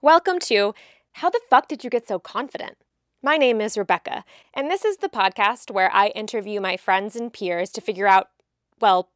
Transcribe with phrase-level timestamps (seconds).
[0.00, 0.76] Welcome to
[1.14, 2.76] How the Fuck Did You Get So Confident?
[3.20, 4.22] My name is Rebecca,
[4.54, 8.28] and this is the podcast where I interview my friends and peers to figure out,
[8.80, 9.10] well,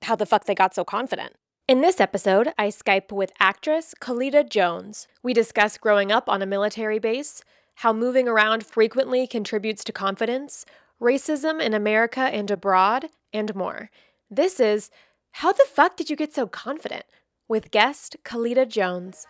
[0.00, 1.34] how the fuck they got so confident.
[1.68, 5.06] In this episode, I Skype with actress Khalida Jones.
[5.22, 7.44] We discuss growing up on a military base,
[7.74, 10.64] how moving around frequently contributes to confidence,
[10.98, 13.90] racism in America and abroad, and more.
[14.30, 14.88] This is
[15.32, 17.04] How the Fuck Did You Get So Confident?
[17.48, 19.26] with guest Khalida Jones.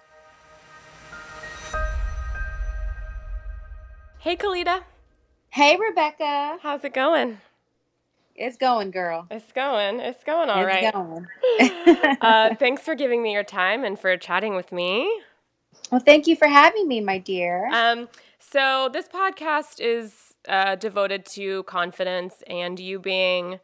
[4.23, 4.83] Hey, Khalida.
[5.49, 6.57] Hey, Rebecca.
[6.63, 7.39] How's it going?
[8.37, 9.27] It's going, girl.
[9.33, 9.99] It's going.
[9.99, 10.93] It's going all it's right.
[10.93, 11.27] going.
[12.21, 15.11] uh, thanks for giving me your time and for chatting with me.
[15.91, 17.69] well, thank you for having me, my dear.
[17.73, 18.09] Um,
[18.39, 23.59] so this podcast is uh, devoted to confidence and you being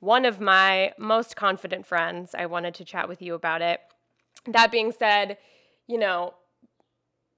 [0.00, 2.34] one of my most confident friends.
[2.36, 3.80] I wanted to chat with you about it.
[4.46, 5.38] That being said,
[5.86, 6.34] you know,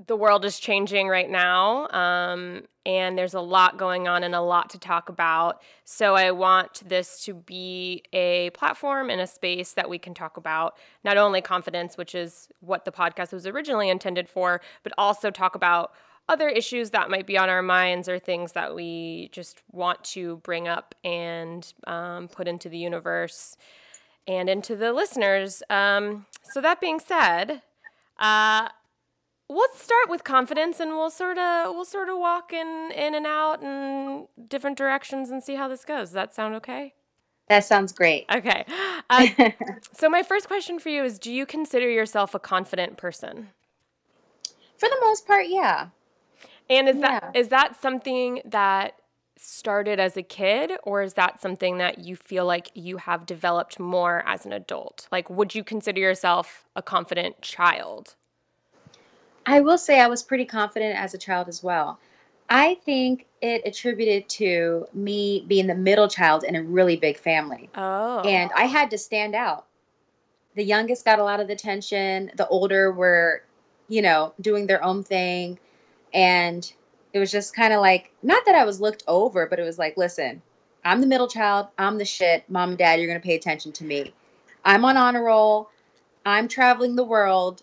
[0.07, 4.41] the world is changing right now, um, and there's a lot going on and a
[4.41, 5.63] lot to talk about.
[5.85, 10.37] So, I want this to be a platform and a space that we can talk
[10.37, 15.31] about not only confidence, which is what the podcast was originally intended for, but also
[15.31, 15.93] talk about
[16.29, 20.37] other issues that might be on our minds or things that we just want to
[20.39, 23.57] bring up and um, put into the universe
[24.27, 25.63] and into the listeners.
[25.71, 27.63] Um, so, that being said,
[28.19, 28.69] uh,
[29.55, 33.27] let's start with confidence and we'll sort of we'll sort of walk in in and
[33.27, 36.09] out in different directions and see how this goes.
[36.09, 36.95] Does that sound okay?
[37.49, 38.27] That sounds great.
[38.35, 38.65] okay.
[39.11, 39.27] Uh,
[39.93, 43.51] so my first question for you is do you consider yourself a confident person?
[44.79, 45.89] For the most part, yeah.
[46.69, 48.97] and is that is that something that
[49.37, 53.79] started as a kid or is that something that you feel like you have developed
[53.79, 55.07] more as an adult?
[55.13, 58.17] Like would you consider yourself a confident child
[59.47, 61.99] I will say I was pretty confident as a child as well.
[62.49, 67.71] I think it attributed to me being the middle child in a really big family.
[67.75, 69.67] oh And I had to stand out.
[70.55, 73.43] The youngest got a lot of the attention, the older were,
[73.89, 75.59] you know, doing their own thing.
[76.13, 76.71] And
[77.13, 79.79] it was just kind of like, not that I was looked over, but it was
[79.79, 80.43] like, listen,
[80.85, 81.69] I'm the middle child.
[81.79, 82.49] I'm the shit.
[82.49, 84.13] Mom and dad, you're going to pay attention to me.
[84.65, 85.71] I'm on honor roll.
[86.25, 87.63] I'm traveling the world.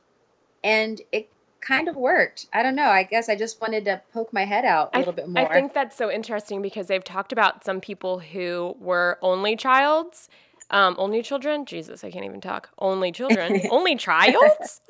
[0.64, 1.30] And it
[1.62, 2.48] kind of worked.
[2.54, 2.90] I don't know.
[2.90, 5.50] I guess I just wanted to poke my head out a little th- bit more.
[5.50, 10.30] I think that's so interesting because they've talked about some people who were only childs,
[10.72, 11.66] um, only children.
[11.66, 12.70] Jesus, I can't even talk.
[12.80, 14.82] Only children, only childs,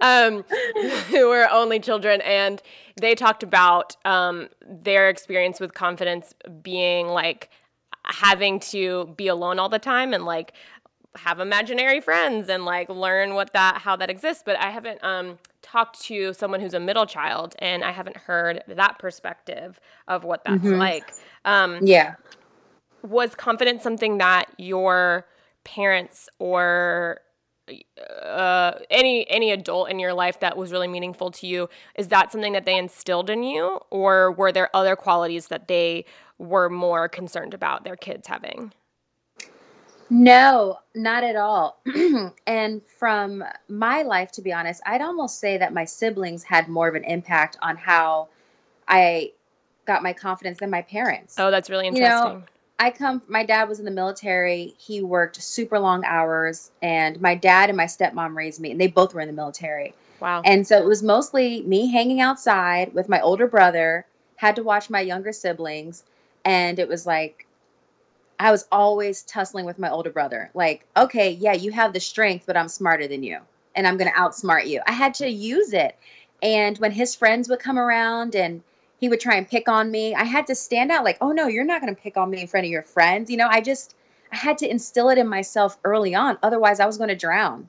[0.00, 0.44] um,
[1.08, 2.62] who were only children, and
[3.00, 7.50] they talked about um, their experience with confidence being like
[8.04, 10.52] having to be alone all the time and like
[11.16, 15.38] have imaginary friends and like learn what that how that exists but i haven't um
[15.60, 19.78] talked to someone who's a middle child and i haven't heard that perspective
[20.08, 20.78] of what that's Mhm.
[20.78, 21.14] like
[21.44, 22.14] um yeah.
[23.02, 25.26] was confidence something that your
[25.64, 27.20] parents or
[28.24, 32.32] uh, any any adult in your life that was really meaningful to you is that
[32.32, 36.04] something that they instilled in you or were there other qualities that they
[36.38, 38.72] were more concerned about their kids having
[40.12, 41.80] No, not at all.
[42.46, 46.86] and from my life, to be honest, I'd almost say that my siblings had more
[46.86, 48.28] of an impact on how
[48.86, 49.32] I
[49.86, 51.36] got my confidence than my parents.
[51.38, 52.30] oh that's really interesting.
[52.30, 52.42] You know,
[52.78, 54.74] I come, my dad was in the military.
[54.76, 58.88] He worked super long hours, and my dad and my stepmom raised me, and they
[58.88, 59.94] both were in the military.
[60.20, 64.04] wow And so it was mostly me hanging outside with my older brother,
[64.36, 66.04] had to watch my younger siblings,
[66.44, 67.46] and it was like
[68.42, 70.50] I was always tussling with my older brother.
[70.52, 73.38] Like, okay, yeah, you have the strength, but I'm smarter than you,
[73.76, 74.80] and I'm going to outsmart you.
[74.84, 75.96] I had to use it.
[76.42, 78.62] And when his friends would come around and
[78.98, 81.46] he would try and pick on me, I had to stand out like, oh no,
[81.46, 83.30] you're not going to pick on me in front of your friends.
[83.30, 83.94] You know, I just,
[84.32, 86.36] I had to instill it in myself early on.
[86.42, 87.68] Otherwise, I was going to drown.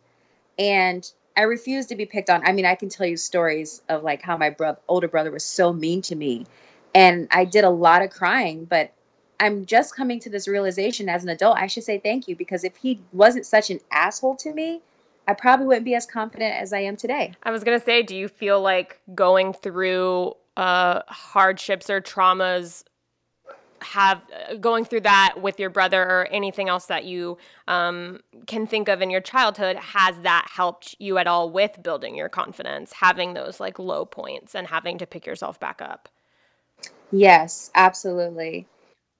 [0.57, 1.07] And
[1.37, 2.41] I refused to be picked on.
[2.47, 5.43] I mean, I can tell you stories of like how my bro- older brother was
[5.43, 6.47] so mean to me.
[6.95, 8.91] And I did a lot of crying, but
[9.43, 11.57] I'm just coming to this realization as an adult.
[11.57, 14.81] I should say thank you because if he wasn't such an asshole to me,
[15.27, 17.33] I probably wouldn't be as confident as I am today.
[17.43, 22.85] I was gonna say, do you feel like going through uh, hardships or traumas
[23.81, 27.37] have uh, going through that with your brother or anything else that you
[27.67, 32.15] um, can think of in your childhood has that helped you at all with building
[32.15, 36.07] your confidence having those like low points and having to pick yourself back up
[37.11, 38.67] Yes, absolutely.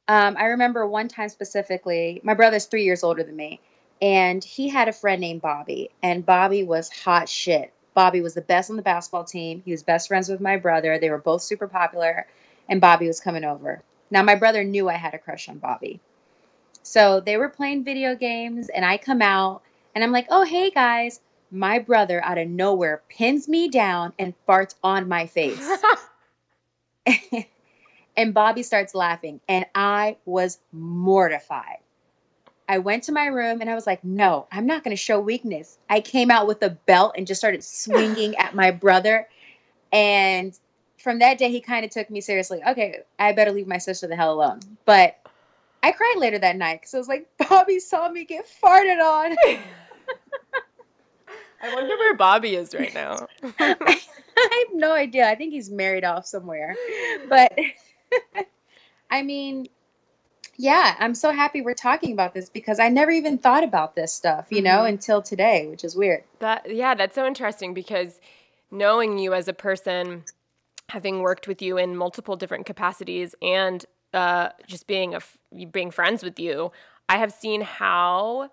[0.07, 3.61] Um, I remember one time specifically, my brother's three years older than me,
[4.01, 7.71] and he had a friend named Bobby, and Bobby was hot shit.
[7.93, 9.61] Bobby was the best on the basketball team.
[9.63, 10.99] He was best friends with my brother.
[10.99, 12.27] They were both super popular,
[12.67, 13.81] and Bobby was coming over.
[14.11, 16.01] Now, my brother knew I had a crush on Bobby.
[16.81, 19.61] So they were playing video games, and I come out,
[19.95, 21.21] and I'm like, oh, hey guys.
[21.49, 25.71] My brother, out of nowhere, pins me down and farts on my face.
[28.15, 31.77] and Bobby starts laughing, and I was mortified.
[32.67, 35.19] I went to my room and I was like, no, I'm not going to show
[35.19, 35.77] weakness.
[35.89, 39.27] I came out with a belt and just started swinging at my brother.
[39.91, 40.57] And
[40.97, 42.61] from that day, he kind of took me seriously.
[42.65, 44.61] Okay, I better leave my sister the hell alone.
[44.85, 45.19] But
[45.83, 49.35] I cried later that night because I was like, Bobby saw me get farted on.
[51.61, 53.27] I wonder where Bobby is right now.
[53.59, 55.29] I have no idea.
[55.29, 56.75] I think he's married off somewhere.
[57.29, 57.57] But
[59.09, 59.67] I mean,
[60.57, 64.13] yeah, I'm so happy we're talking about this because I never even thought about this
[64.13, 64.87] stuff, you know, mm-hmm.
[64.87, 66.23] until today, which is weird.
[66.39, 68.19] That yeah, that's so interesting because
[68.71, 70.23] knowing you as a person,
[70.89, 75.21] having worked with you in multiple different capacities, and uh, just being a
[75.71, 76.71] being friends with you,
[77.09, 78.51] I have seen how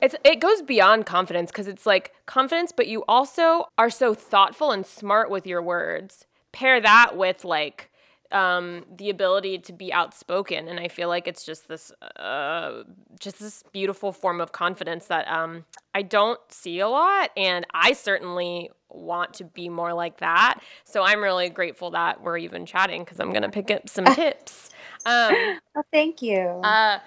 [0.00, 4.70] it's it goes beyond confidence because it's like confidence, but you also are so thoughtful
[4.70, 6.26] and smart with your words.
[6.52, 7.90] Pair that with like
[8.32, 12.82] um, the ability to be outspoken, and I feel like it's just this, uh,
[13.18, 17.92] just this beautiful form of confidence that um, I don't see a lot, and I
[17.92, 20.60] certainly want to be more like that.
[20.84, 24.70] So I'm really grateful that we're even chatting because I'm gonna pick up some tips.
[25.06, 26.40] Um, well, thank you.
[26.40, 26.98] Uh,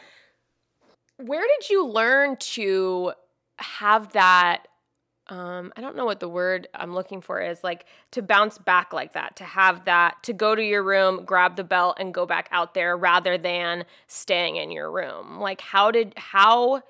[1.18, 3.13] where did you learn to
[3.58, 4.68] have that
[5.29, 8.94] um, I don't know what the word I'm looking for is like to bounce back
[8.94, 12.25] like that, to have that, to go to your room, grab the belt, and go
[12.25, 15.39] back out there rather than staying in your room.
[15.39, 16.83] Like, how did how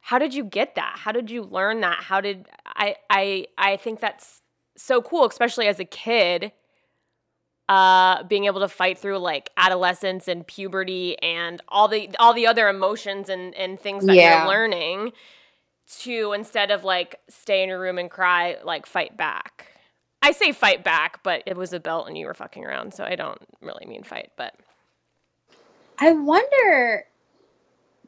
[0.00, 0.94] how did you get that?
[0.96, 1.98] How did you learn that?
[1.98, 4.40] How did I I I think that's
[4.76, 6.52] so cool, especially as a kid.
[7.68, 12.46] Uh, being able to fight through like adolescence and puberty and all the all the
[12.46, 14.38] other emotions and and things that yeah.
[14.38, 15.12] you're learning
[16.00, 19.66] to instead of like stay in your room and cry, like fight back.
[20.20, 23.04] I say fight back, but it was a belt and you were fucking around, so
[23.04, 24.54] I don't really mean fight, but
[25.98, 27.04] I wonder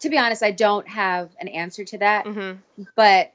[0.00, 2.25] to be honest, I don't have an answer to that.
[2.25, 2.82] Mm-hmm.
[2.97, 3.32] But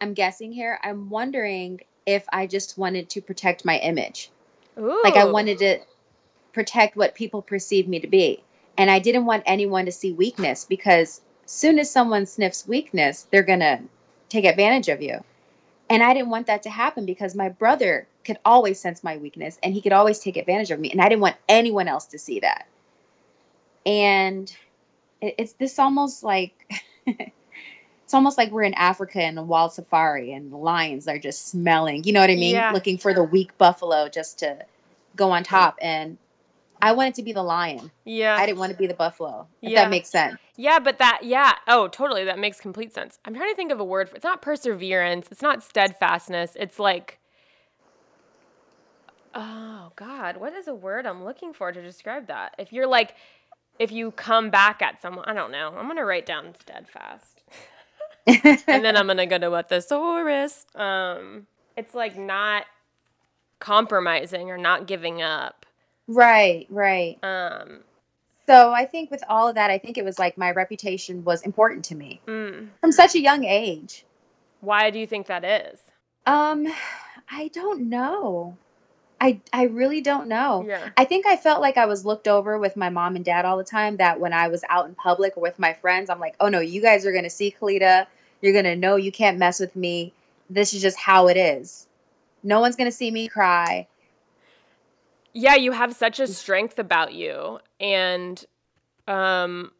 [0.00, 0.78] I'm guessing here.
[0.82, 4.30] I'm wondering if I just wanted to protect my image.
[4.78, 5.00] Ooh.
[5.04, 5.80] Like I wanted to
[6.52, 8.42] protect what people perceive me to be.
[8.78, 13.42] And I didn't want anyone to see weakness because soon as someone sniffs weakness, they're
[13.42, 13.80] going to
[14.28, 15.22] take advantage of you.
[15.90, 19.58] And I didn't want that to happen because my brother could always sense my weakness
[19.62, 20.90] and he could always take advantage of me.
[20.90, 22.66] And I didn't want anyone else to see that.
[23.84, 24.54] And
[25.20, 26.52] it's this almost like
[27.06, 31.48] it's almost like we're in Africa in a wild safari and the lions are just
[31.48, 32.54] smelling, you know what I mean?
[32.54, 32.72] Yeah.
[32.72, 34.64] Looking for the weak buffalo just to
[35.16, 35.78] go on top.
[35.80, 36.16] And
[36.84, 37.90] I wanted to be the lion.
[38.04, 38.36] Yeah.
[38.36, 39.46] I didn't want to be the buffalo.
[39.62, 39.84] If yeah.
[39.84, 40.36] that makes sense.
[40.56, 41.54] Yeah, but that yeah.
[41.66, 42.24] Oh, totally.
[42.24, 43.18] That makes complete sense.
[43.24, 46.56] I'm trying to think of a word for it's not perseverance, it's not steadfastness.
[46.60, 47.20] It's like
[49.34, 52.54] Oh God, what is a word I'm looking for to describe that?
[52.58, 53.14] If you're like
[53.78, 55.74] if you come back at someone, I don't know.
[55.74, 57.42] I'm gonna write down steadfast.
[58.26, 60.66] and then I'm gonna go to a thesaurus.
[60.74, 61.46] Um
[61.78, 62.66] it's like not
[63.58, 65.63] compromising or not giving up.
[66.06, 67.18] Right, right.
[67.22, 67.80] Um,
[68.46, 71.42] so I think with all of that, I think it was like my reputation was
[71.42, 72.68] important to me mm.
[72.80, 74.04] from such a young age.
[74.60, 75.78] Why do you think that is?
[76.26, 76.66] Um,
[77.30, 78.56] I don't know.
[79.20, 80.64] I I really don't know.
[80.66, 80.90] Yeah.
[80.96, 83.56] I think I felt like I was looked over with my mom and dad all
[83.56, 83.96] the time.
[83.96, 86.60] That when I was out in public or with my friends, I'm like, oh no,
[86.60, 88.06] you guys are gonna see Khalida.
[88.42, 90.12] You're gonna know you can't mess with me.
[90.50, 91.86] This is just how it is.
[92.42, 93.86] No one's gonna see me cry.
[95.34, 97.58] Yeah, you have such a strength about you.
[97.80, 98.42] And
[99.06, 99.72] um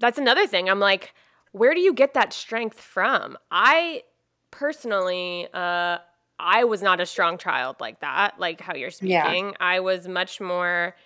[0.00, 0.68] that's another thing.
[0.68, 1.14] I'm like,
[1.52, 3.38] where do you get that strength from?
[3.50, 4.02] I
[4.50, 5.98] personally uh
[6.38, 9.48] I was not a strong child like that, like how you're speaking.
[9.48, 9.52] Yeah.
[9.60, 10.96] I was much more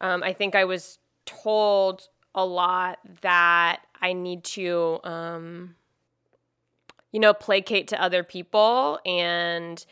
[0.00, 5.74] um I think I was told a lot that I need to um
[7.10, 9.84] you know placate to other people and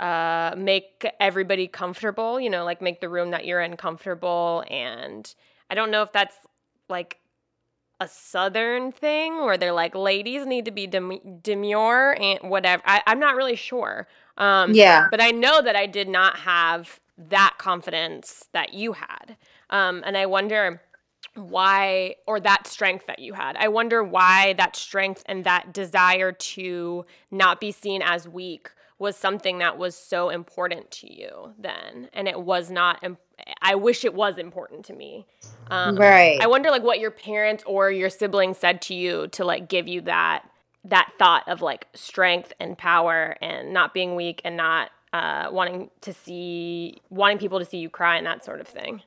[0.00, 4.64] uh, make everybody comfortable, you know, like make the room that you're in comfortable.
[4.70, 5.32] And
[5.68, 6.34] I don't know if that's
[6.88, 7.18] like
[8.00, 12.82] a southern thing where they're like ladies need to be dem- demure and whatever.
[12.86, 14.08] I, am not really sure.
[14.38, 15.06] Um, yeah.
[15.10, 19.36] But I know that I did not have that confidence that you had.
[19.68, 20.80] Um, and I wonder
[21.34, 23.54] why, or that strength that you had.
[23.56, 29.16] I wonder why that strength and that desire to not be seen as weak was
[29.16, 33.02] something that was so important to you then and it was not
[33.62, 35.26] i wish it was important to me.
[35.70, 36.40] Um, right.
[36.40, 39.88] I wonder like what your parents or your siblings said to you to like give
[39.88, 40.44] you that
[40.84, 45.90] that thought of like strength and power and not being weak and not uh, wanting
[46.00, 49.02] to see wanting people to see you cry and that sort of thing.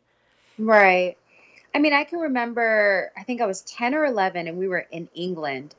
[0.58, 1.18] Right.
[1.74, 4.86] I mean i can remember i think i was 10 or 11 and we were
[4.92, 5.74] in england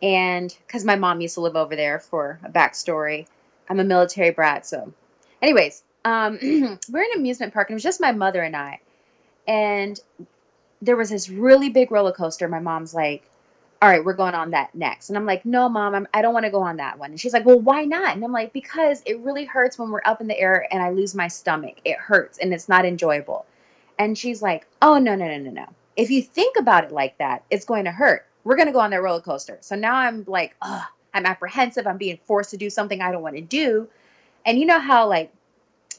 [0.00, 3.26] and because my mom used to live over there for a backstory
[3.68, 4.92] i'm a military brat so
[5.42, 8.80] anyways um, we're in an amusement park and it was just my mother and i
[9.46, 10.00] and
[10.82, 13.24] there was this really big roller coaster my mom's like
[13.84, 15.10] all right, we're going on that next.
[15.10, 17.10] And I'm like, no, mom, I'm, I don't want to go on that one.
[17.10, 18.14] And she's like, well, why not?
[18.14, 20.88] And I'm like, because it really hurts when we're up in the air and I
[20.88, 21.82] lose my stomach.
[21.84, 23.44] It hurts and it's not enjoyable.
[23.98, 25.66] And she's like, oh, no, no, no, no, no.
[25.96, 28.24] If you think about it like that, it's going to hurt.
[28.42, 29.58] We're going to go on that roller coaster.
[29.60, 31.86] So now I'm like, oh, I'm apprehensive.
[31.86, 33.88] I'm being forced to do something I don't want to do.
[34.44, 35.32] And you know how, like,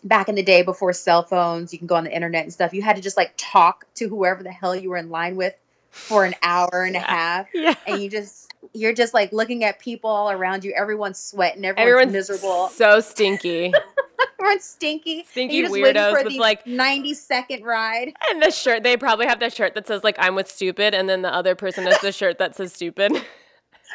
[0.03, 2.73] back in the day before cell phones, you can go on the internet and stuff,
[2.73, 5.55] you had to just like talk to whoever the hell you were in line with
[5.95, 7.03] for an hour and yeah.
[7.03, 7.73] a half yeah.
[7.87, 11.89] and you just you're just like looking at people all around you everyone's sweating everyone's,
[11.89, 13.73] everyone's miserable so stinky
[14.39, 19.39] everyone's stinky stinky weirdos with like 90 second ride and the shirt they probably have
[19.39, 22.11] the shirt that says like i'm with stupid and then the other person has the
[22.11, 23.13] shirt that says stupid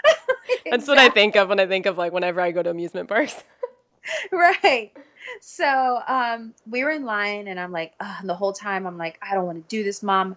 [0.71, 3.09] that's what i think of when i think of like whenever i go to amusement
[3.09, 3.43] parks
[4.33, 4.93] right
[5.41, 7.93] so um, we were in line and i'm like
[8.25, 10.37] the whole time i'm like i don't want to do this mom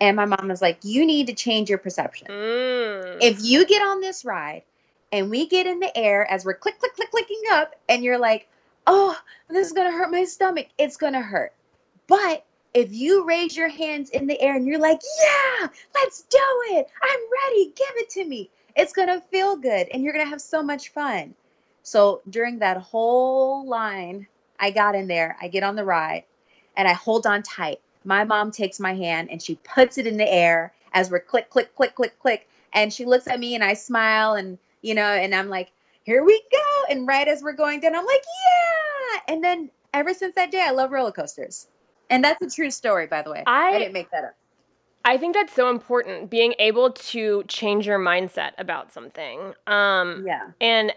[0.00, 2.28] and my mom was like, You need to change your perception.
[2.28, 3.18] Mm.
[3.20, 4.62] If you get on this ride
[5.12, 8.18] and we get in the air as we're click, click, click, clicking up, and you're
[8.18, 8.48] like,
[8.86, 9.16] Oh,
[9.48, 11.52] this is going to hurt my stomach, it's going to hurt.
[12.06, 16.38] But if you raise your hands in the air and you're like, Yeah, let's do
[16.70, 16.86] it.
[17.02, 17.72] I'm ready.
[17.74, 18.50] Give it to me.
[18.76, 21.34] It's going to feel good and you're going to have so much fun.
[21.82, 24.26] So during that whole line,
[24.60, 26.24] I got in there, I get on the ride,
[26.76, 30.16] and I hold on tight my mom takes my hand and she puts it in
[30.16, 32.48] the air as we're click, click, click, click, click.
[32.72, 35.72] And she looks at me and I smile and, you know, and I'm like,
[36.04, 36.84] here we go.
[36.88, 39.34] And right as we're going down, I'm like, yeah.
[39.34, 41.66] And then ever since that day, I love roller coasters.
[42.08, 43.42] And that's a true story, by the way.
[43.46, 44.34] I, I didn't make that up.
[45.06, 49.54] I think that's so important, being able to change your mindset about something.
[49.68, 50.50] Um, yeah.
[50.60, 50.92] And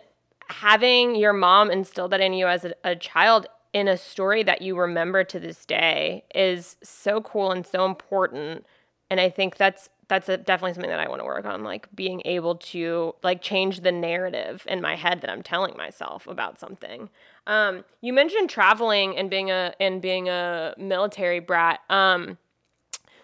[0.50, 4.64] having your mom instill that in you as a, a child in a story that
[4.64, 8.66] you remember to this day is so cool and so important
[9.12, 11.88] and i think that's that's a, definitely something that i want to work on like
[11.94, 16.60] being able to like change the narrative in my head that i'm telling myself about
[16.60, 17.12] something
[17.46, 22.40] um, you mentioned traveling and being a and being a military brat um,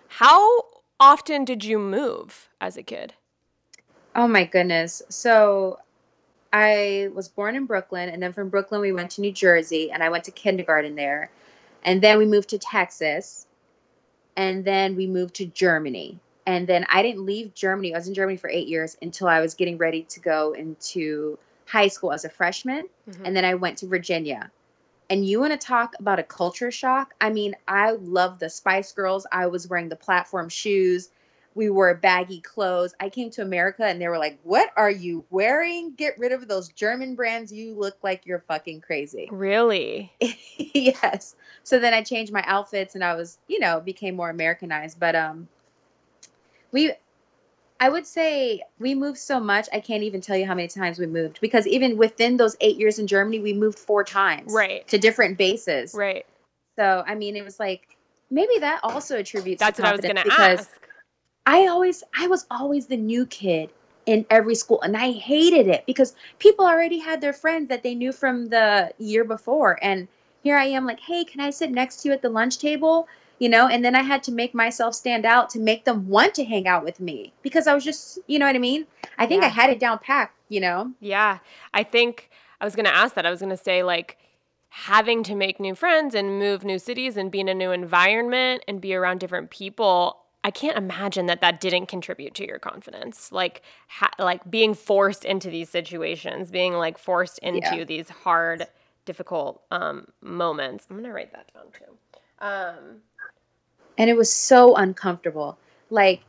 [0.08, 0.62] how
[1.00, 3.14] often did you move as a kid
[4.16, 5.80] oh my goodness so
[6.56, 10.02] I was born in Brooklyn, and then from Brooklyn we went to New Jersey, and
[10.02, 11.30] I went to kindergarten there,
[11.84, 13.46] and then we moved to Texas,
[14.38, 17.94] and then we moved to Germany, and then I didn't leave Germany.
[17.94, 21.38] I was in Germany for eight years until I was getting ready to go into
[21.66, 23.26] high school as a freshman, mm-hmm.
[23.26, 24.50] and then I went to Virginia.
[25.10, 27.14] And you want to talk about a culture shock?
[27.22, 29.28] I mean, I love the Spice Girls.
[29.32, 31.10] I was wearing the platform shoes
[31.56, 32.94] we wore baggy clothes.
[33.00, 35.94] I came to America and they were like, What are you wearing?
[35.96, 37.52] Get rid of those German brands.
[37.52, 39.30] You look like you're fucking crazy.
[39.46, 40.12] Really?
[40.58, 41.36] yes.
[41.64, 45.00] So then I changed my outfits and I was, you know, became more Americanized.
[45.00, 45.48] But um
[46.72, 46.94] we
[47.80, 50.98] I would say we moved so much, I can't even tell you how many times
[50.98, 54.54] we moved because even within those eight years in Germany, we moved four times.
[54.54, 54.88] Right.
[54.88, 55.94] To different bases.
[55.94, 56.26] Right.
[56.78, 57.96] So I mean it was like
[58.30, 60.70] maybe that also attributes That's what I was gonna ask
[61.46, 63.70] I always I was always the new kid
[64.06, 67.96] in every school and I hated it because people already had their friends that they
[67.96, 70.08] knew from the year before and
[70.44, 73.08] here I am like, "Hey, can I sit next to you at the lunch table?"
[73.40, 76.34] You know, and then I had to make myself stand out to make them want
[76.36, 78.86] to hang out with me because I was just, you know what I mean?
[79.18, 79.48] I think yeah.
[79.48, 80.94] I had it down packed, you know.
[81.02, 81.40] Yeah.
[81.74, 82.30] I think
[82.62, 83.26] I was going to ask that.
[83.26, 84.18] I was going to say like
[84.70, 88.64] having to make new friends and move new cities and be in a new environment
[88.70, 93.32] and be around different people I can't imagine that that didn't contribute to your confidence.
[93.32, 97.84] Like, ha- like being forced into these situations, being like forced into yeah.
[97.84, 98.68] these hard,
[99.06, 100.86] difficult um, moments.
[100.88, 101.98] I'm gonna write that down too.
[102.40, 103.02] Um,
[103.98, 105.58] and it was so uncomfortable.
[105.90, 106.22] Like,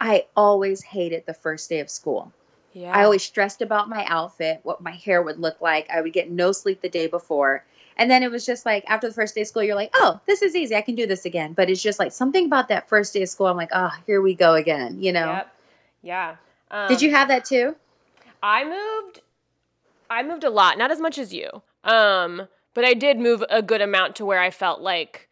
[0.00, 2.32] I always hated the first day of school.
[2.72, 2.92] Yeah.
[2.92, 5.88] I always stressed about my outfit, what my hair would look like.
[5.90, 7.64] I would get no sleep the day before.
[7.96, 10.20] And then it was just like after the first day of school, you're like, oh,
[10.26, 10.76] this is easy.
[10.76, 11.54] I can do this again.
[11.54, 13.46] But it's just like something about that first day of school.
[13.46, 15.32] I'm like, oh, here we go again, you know?
[15.32, 15.54] Yep.
[16.02, 16.36] Yeah.
[16.70, 17.74] Um, Did you have that too?
[18.40, 19.22] I moved
[20.10, 21.62] I moved a lot, not as much as you.
[21.84, 25.28] Um, but I did move a good amount to where I felt like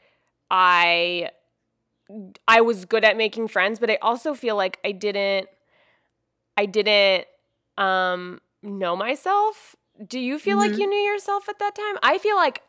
[0.50, 1.30] I
[2.46, 5.48] I was good at making friends, but I also feel like I didn't
[6.56, 7.26] I didn't
[7.78, 9.76] um know myself.
[10.06, 10.60] Do you feel Mhm.
[10.60, 11.96] like you knew yourself at that time?
[12.02, 12.62] I feel like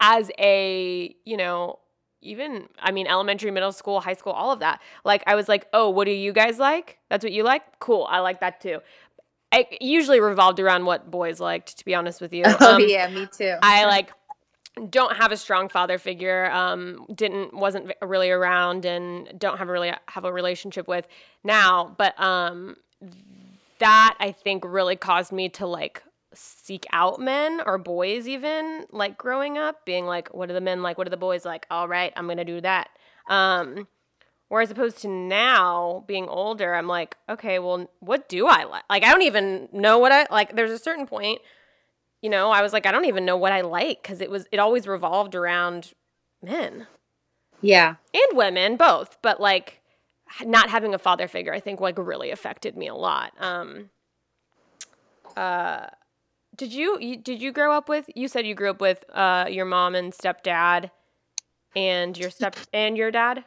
[0.00, 1.78] as a, you know,
[2.22, 4.80] even I mean elementary, middle school, high school, all of that.
[5.04, 6.98] Like I was like, "Oh, what do you guys like?
[7.08, 7.62] That's what you like?
[7.80, 8.06] Cool.
[8.10, 8.80] I like that too."
[9.52, 12.44] I usually revolved around what boys liked, to be honest with you.
[12.60, 13.56] Oh Um, yeah, me too.
[13.62, 14.12] I like
[14.88, 16.50] don't have a strong father figure.
[16.50, 21.06] Um, didn't wasn't really around, and don't have a really have a relationship with
[21.44, 21.94] now.
[21.98, 22.76] But um,
[23.78, 29.18] that I think really caused me to like seek out men or boys even like
[29.18, 31.88] growing up being like what are the men like what are the boys like all
[31.88, 32.88] right i'm gonna do that
[33.28, 33.88] um
[34.48, 39.02] whereas opposed to now being older i'm like okay well what do i like like
[39.02, 41.40] i don't even know what i like there's a certain point
[42.22, 44.46] you know i was like i don't even know what i like because it was
[44.52, 45.92] it always revolved around
[46.42, 46.86] men.
[47.62, 47.96] Yeah.
[48.14, 49.80] and women both but like
[50.44, 53.32] not having a father figure i think like really affected me a lot.
[53.38, 53.90] Um
[55.36, 55.86] uh
[56.56, 59.46] did you, you did you grow up with you said you grew up with uh
[59.48, 60.90] your mom and stepdad
[61.76, 63.44] and your step and your dad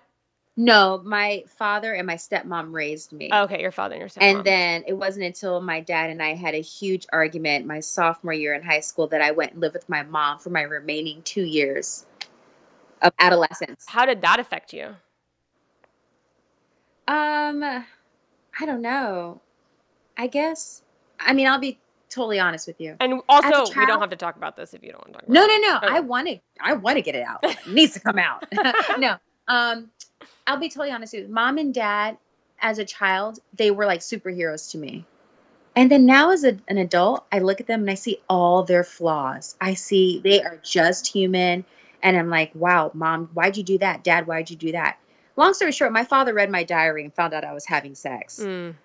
[0.56, 3.30] No, my father and my stepmom raised me.
[3.34, 6.36] okay your father and your stepmom And then it wasn't until my dad and I
[6.36, 9.74] had a huge argument my sophomore year in high school that I went and lived
[9.74, 12.06] with my mom for my remaining two years
[13.02, 13.86] of adolescence.
[13.88, 14.96] how did that affect you
[17.08, 19.42] Um, I don't know.
[20.18, 20.82] I guess.
[21.20, 21.80] I mean, I'll be
[22.10, 22.96] totally honest with you.
[23.00, 25.24] and also we don't have to talk about this if you don't want to talk
[25.24, 25.78] about No, no, no.
[25.78, 25.88] Okay.
[25.98, 26.40] I want to.
[26.62, 27.40] I want to get it out.
[27.44, 28.46] It needs to come out.
[29.00, 29.18] no.
[29.48, 29.90] Um,
[30.48, 31.34] I'll be totally honest with you.
[31.34, 32.18] Mom and dad,
[32.60, 35.06] as a child, they were like superheroes to me.
[35.76, 38.64] And then now, as a, an adult, I look at them and I see all
[38.64, 39.56] their flaws.
[39.60, 41.66] I see they are just human.
[42.04, 44.04] And I'm like, wow, mom, why'd you do that?
[44.04, 44.98] Dad, why'd you do that?
[45.36, 48.40] Long story short, my father read my diary and found out I was having sex.
[48.40, 48.76] Mm,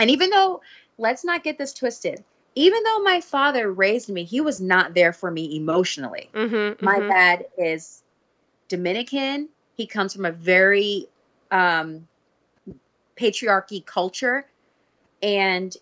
[0.00, 0.60] And even though,
[0.98, 2.24] let's not get this twisted,
[2.56, 6.30] even though my father raised me, he was not there for me emotionally.
[6.34, 7.08] mm-hmm, My mhm.
[7.08, 8.02] dad is
[8.68, 9.48] Dominican.
[9.76, 11.08] He comes from a very
[11.50, 12.06] um,
[13.16, 14.46] patriarchy culture.
[15.22, 15.74] And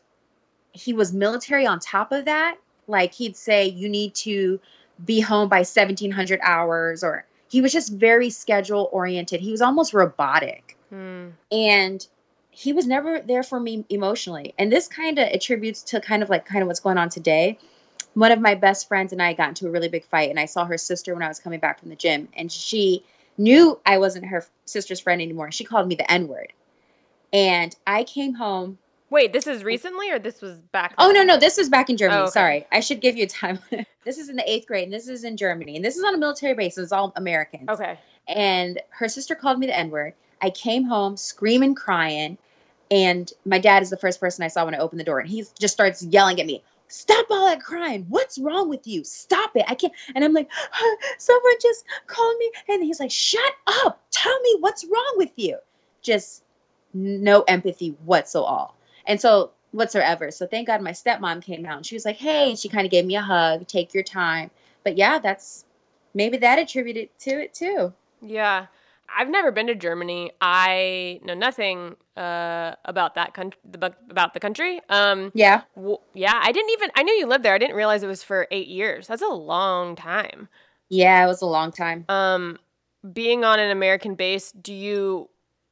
[0.73, 2.57] he was military on top of that.
[2.87, 4.61] Like he'd say, you need to
[5.05, 9.41] be home by 1700 hours, or he was just very schedule oriented.
[9.41, 12.07] He was almost robotic Mm, and
[12.51, 16.29] he was never there for me emotionally and this kind of attributes to kind of
[16.29, 17.59] like kind of what's going on today
[18.13, 20.45] one of my best friends and i got into a really big fight and i
[20.45, 23.03] saw her sister when i was coming back from the gym and she
[23.39, 25.51] knew i wasn't her sister's friend anymore.
[25.51, 26.53] She called me the n word
[27.33, 28.79] and i came home.
[29.11, 31.97] Wait this is recently or this was back oh no no this is back in
[31.97, 32.21] germany.
[32.21, 32.31] Oh, okay.
[32.31, 32.67] sorry.
[32.73, 33.59] I should give you a time.
[34.05, 35.77] This is in the eighth grade and this is in germany.
[35.77, 36.77] And this is on a military base.
[36.77, 37.69] It's all americans.
[37.69, 37.97] Okay.
[38.29, 40.15] And her sister called me the N word.
[40.41, 42.37] I came home screaming, crying,
[42.91, 45.29] and my dad is the first person I saw when I opened the door, and
[45.29, 46.63] he just starts yelling at me.
[46.93, 48.05] Stop all that crying.
[48.11, 49.03] What's wrong with you?
[49.03, 49.65] Stop it.
[49.67, 49.95] I can't.
[50.15, 50.51] And I'm like,
[51.19, 52.53] someone just called me.
[52.69, 53.53] And he's like, shut
[53.85, 54.03] up.
[54.11, 55.57] Tell me what's wrong with you.
[56.03, 56.45] Just
[56.93, 58.73] no empathy whatsoever.
[59.07, 60.31] And so, whatsoever.
[60.31, 62.91] So, thank God my stepmom came out and she was like, hey, she kind of
[62.91, 64.51] gave me a hug, take your time.
[64.85, 65.65] But yeah, that's
[66.13, 67.95] maybe that attributed to it too.
[68.21, 68.67] Yeah.
[69.17, 70.33] I've never been to Germany.
[70.41, 73.61] I know nothing uh, about that country,
[74.11, 74.81] about the country.
[74.89, 75.63] Um, Yeah.
[75.77, 76.91] w- yeah, I didn't even.
[76.95, 77.55] I knew you lived there.
[77.55, 79.07] I didn't realize it was for eight years.
[79.07, 80.49] That's a long time.
[80.89, 82.05] Yeah, it was a long time.
[82.09, 82.59] Um,
[83.13, 85.29] being on an American base, do you?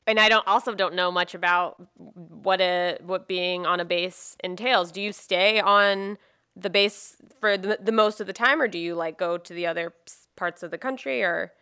[0.07, 4.37] And I don't also don't know much about what a what being on a base
[4.43, 4.91] entails.
[4.91, 6.19] Do you stay on
[6.57, 9.53] the base for the, the most of the time, or do you like go to
[9.53, 9.93] the other
[10.37, 11.23] parts of the country?
[11.23, 11.53] Or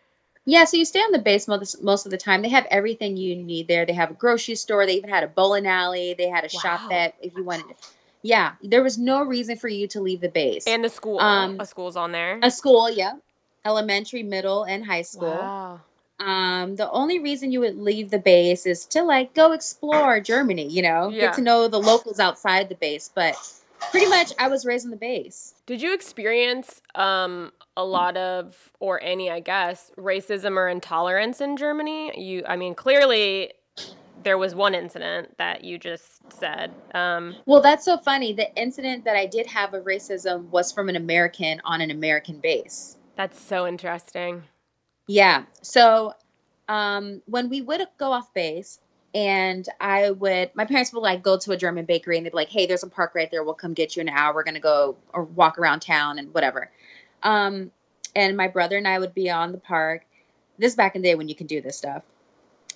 [0.48, 2.40] Yeah, so you stay on the base most, most of the time.
[2.40, 3.84] They have everything you need there.
[3.84, 4.86] They have a grocery store.
[4.86, 6.14] They even had a bowling alley.
[6.16, 6.60] They had a Wow.
[6.60, 7.76] shop that if you wanted.
[8.22, 10.66] Yeah, there was no reason for you to leave the base.
[10.66, 12.38] and the school, Um, a school's on there.
[12.42, 13.12] a school, yeah,
[13.66, 15.28] elementary, middle, and high school.
[15.28, 15.80] Wow.
[16.18, 20.66] Um, the only reason you would leave the base is to like go explore Germany.
[20.66, 21.26] You know, Yeah.
[21.26, 23.10] get to know the locals outside the base.
[23.14, 23.36] But
[23.90, 25.54] pretty much, I was raised on the base.
[25.66, 31.56] Did you experience um, a lot of, or any, I guess, racism or intolerance in
[31.56, 32.18] Germany?
[32.20, 33.52] You, I mean, clearly
[34.24, 36.72] there was one incident that you just said.
[36.94, 38.32] Um, Well, that's so funny.
[38.32, 42.38] The incident that I did have of racism was from an American on an American
[42.40, 42.96] base.
[43.16, 44.42] that's so interesting.
[45.06, 45.44] Yeah.
[45.62, 46.14] So
[46.68, 48.78] um, when we would go off base,
[49.14, 52.36] and I would my parents would like go to a German bakery and they'd be
[52.36, 53.42] like, "Hey, there's a park right there.
[53.42, 54.34] We'll come get you in an hour.
[54.34, 56.70] We're gonna go or walk around town and whatever."
[57.22, 57.70] Um,
[58.14, 60.04] and my brother and I would be on the park.
[60.58, 62.02] This is back in the day when you can do this stuff.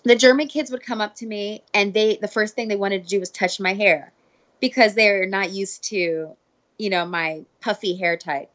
[0.05, 3.03] The German kids would come up to me and they the first thing they wanted
[3.03, 4.13] to do was touch my hair
[4.61, 6.37] because they're not used to,
[6.79, 8.52] you know, my puffy hair type.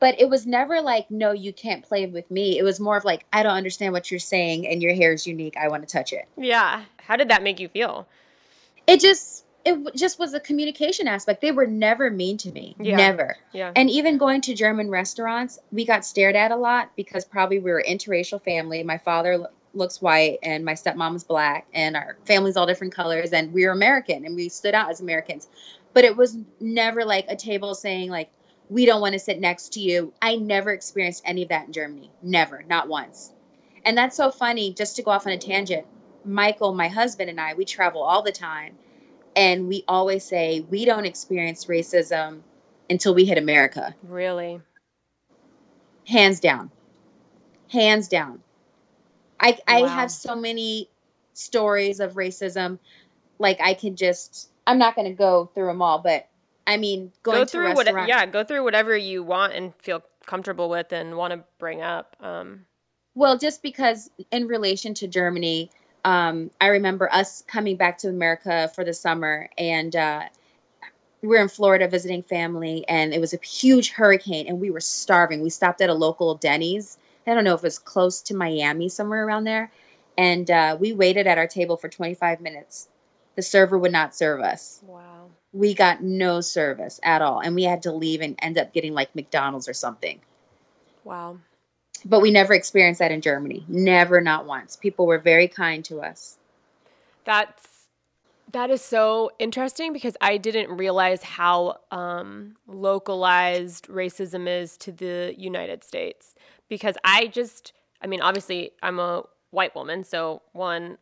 [0.00, 2.58] But it was never like, no, you can't play with me.
[2.58, 5.26] It was more of like, I don't understand what you're saying and your hair is
[5.26, 5.56] unique.
[5.56, 6.28] I want to touch it.
[6.36, 6.84] Yeah.
[6.98, 8.06] How did that make you feel?
[8.86, 11.40] It just it just was a communication aspect.
[11.40, 12.74] They were never mean to me.
[12.78, 12.96] Yeah.
[12.96, 13.36] Never.
[13.52, 13.72] Yeah.
[13.76, 17.70] And even going to German restaurants, we got stared at a lot because probably we
[17.70, 18.82] were interracial family.
[18.82, 23.32] My father looks white and my stepmom is black and our family's all different colors
[23.32, 25.48] and we were American and we stood out as Americans.
[25.92, 28.30] But it was never like a table saying like
[28.70, 30.12] we don't want to sit next to you.
[30.22, 32.10] I never experienced any of that in Germany.
[32.22, 33.32] Never, not once.
[33.84, 35.86] And that's so funny just to go off on a tangent.
[36.24, 38.76] Michael, my husband and I, we travel all the time
[39.36, 42.40] and we always say we don't experience racism
[42.90, 43.94] until we hit America.
[44.02, 44.60] really?
[46.06, 46.70] Hands down.
[47.70, 48.42] Hands down.
[49.40, 49.88] I I Wow.
[49.88, 50.90] have so many
[51.34, 52.78] stories of racism.
[53.38, 56.28] Like I can just I'm not going to go through them all, but
[56.68, 60.68] I mean, going Go through what yeah, go through whatever you want and feel comfortable
[60.68, 62.14] with and want to bring up.
[62.20, 62.66] Um
[63.14, 65.70] Well, just because in relation to Germany,
[66.04, 70.24] um, I remember us coming back to America for the summer, and uh,
[71.22, 74.80] we were in Florida visiting family, and it was a huge hurricane, and we were
[74.80, 75.40] starving.
[75.42, 76.98] We stopped at a local Denny's.
[77.26, 79.70] I don't know if it was close to Miami, somewhere around there,
[80.16, 82.88] and uh, we waited at our table for 25 minutes.
[83.38, 84.80] The server would not serve us.
[84.84, 85.30] wow.
[85.52, 88.94] We got no service at all, and we had to leave and end up getting
[88.94, 90.18] like McDonald's or something
[91.04, 91.38] Wow.
[92.04, 93.64] but we never experienced that in Germany.
[93.68, 94.74] Never, not once.
[94.74, 96.36] People were very kind to us.
[97.24, 97.64] That's
[98.50, 105.32] that is so interesting because I didn't realize how um, localized racism is to the
[105.38, 106.34] United States.
[106.68, 107.72] Because I just,
[108.02, 110.98] I mean, obviously, I'm a white woman, so one,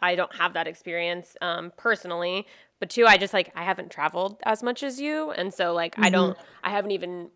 [0.00, 2.46] I don't have that experience um, personally.
[2.78, 5.98] But two, I just like I haven't traveled as much as you, and so like
[5.98, 7.28] I don't, I haven't even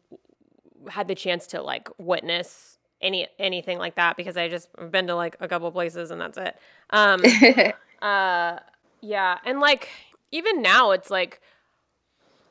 [0.88, 5.07] had the chance to like witness any anything like that because I just I've been
[5.09, 6.57] to like a couple places and that's it.
[6.90, 7.22] Um,
[8.03, 8.59] uh
[9.00, 9.88] yeah and like
[10.31, 11.40] even now it's like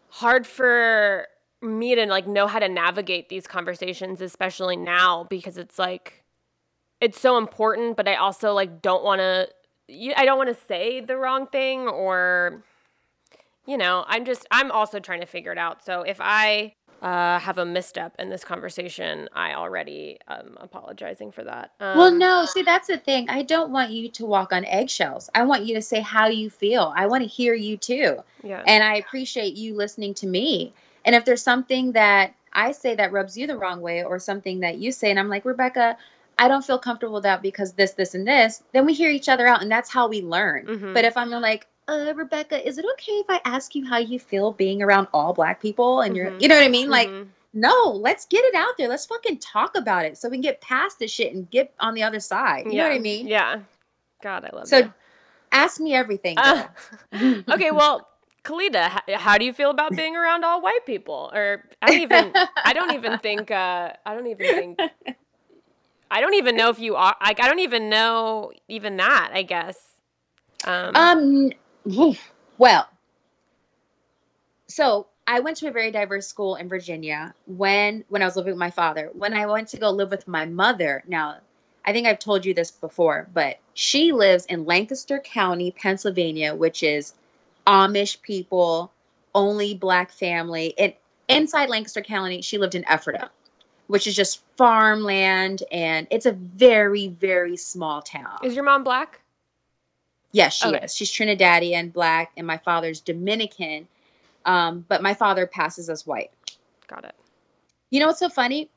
[0.10, 1.28] hard for
[1.62, 6.24] me to like know how to navigate these conversations especially now because it's like
[7.02, 9.48] it's so important but i also like don't want to
[9.90, 12.64] i don't want to say the wrong thing or
[13.66, 17.38] you know i'm just i'm also trying to figure it out so if i uh,
[17.38, 22.46] have a misstep in this conversation i already am apologizing for that um, well, no,
[22.46, 23.30] see, that's the thing.
[23.30, 25.30] I don't want you to walk on eggshells.
[25.36, 26.94] I want you to say how you feel.
[26.96, 28.20] I want to hear you too.
[28.42, 30.72] yeah And I appreciate you listening to me.
[31.04, 34.62] And if there's something that I say that rubs you the wrong way, or something
[34.62, 35.98] that you say, and I'm like, Rebecca,
[36.38, 39.30] I don't feel comfortable with that because this, this, and this, then we hear each
[39.30, 40.66] other out, and that's how we learn.
[40.68, 40.94] Mhm.
[40.94, 44.20] But if I'm like, uh, Rebecca, is it okay if I ask you how you
[44.20, 46.02] feel being around all black people?
[46.02, 46.42] And you're, Mhm.
[46.42, 46.90] you know what I mean?
[46.90, 47.28] Like, Mhm.
[47.54, 48.88] no, let's get it out there.
[48.88, 51.94] Let's fucking talk about it so we can get past this shit and get on
[51.94, 52.66] the other side.
[52.68, 53.28] You know what I mean?
[53.28, 53.60] Yeah.
[54.22, 54.70] God, I love it.
[54.70, 54.94] So, you.
[55.52, 56.40] Ask me everything.
[56.40, 56.68] Uh,
[57.52, 58.08] okay, well,
[58.44, 61.32] Khalida, how do you feel about being around all white people?
[61.34, 62.34] Or I don't even,
[62.66, 64.80] I don't even think, uh, I don't even think,
[66.14, 69.42] I don't even know if you are, like, I don't even know even that, I
[69.42, 69.78] guess.
[70.64, 71.52] Um, Um,
[72.60, 72.88] well,
[74.68, 78.54] so I went to a very diverse school in Virginia when when I was living
[78.54, 79.10] with my father.
[79.14, 81.38] When I went to go live with my mother, now
[81.84, 86.84] I think I've told you this before, but she lives in Lancaster County, Pennsylvania, which
[86.84, 87.16] is
[87.66, 88.92] Amish people,
[89.34, 90.76] only black family.
[90.78, 90.94] And
[91.28, 93.32] inside Lancaster County, she lived in Ephrata,
[93.88, 98.38] which is just farmland, and it's a very very small town.
[98.44, 99.20] is your mom black?
[100.32, 100.86] Yes, she Okay.
[100.86, 100.96] is.
[100.96, 103.88] She's Trinidadian, black, and my father's Dominican.
[104.46, 106.32] Um, but my father passes as white.
[106.88, 107.16] Got it.
[107.92, 108.70] You know what's so funny?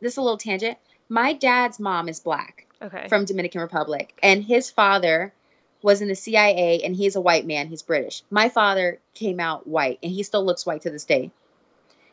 [0.00, 0.78] This is a little tangent.
[1.08, 3.08] My dad's mom is black Okay.
[3.08, 5.32] from Dominican Republic, and his father
[5.82, 7.66] was in the CIA, and he's a white man.
[7.68, 8.22] He's British.
[8.30, 11.30] My father came out white, and he still looks white to this day.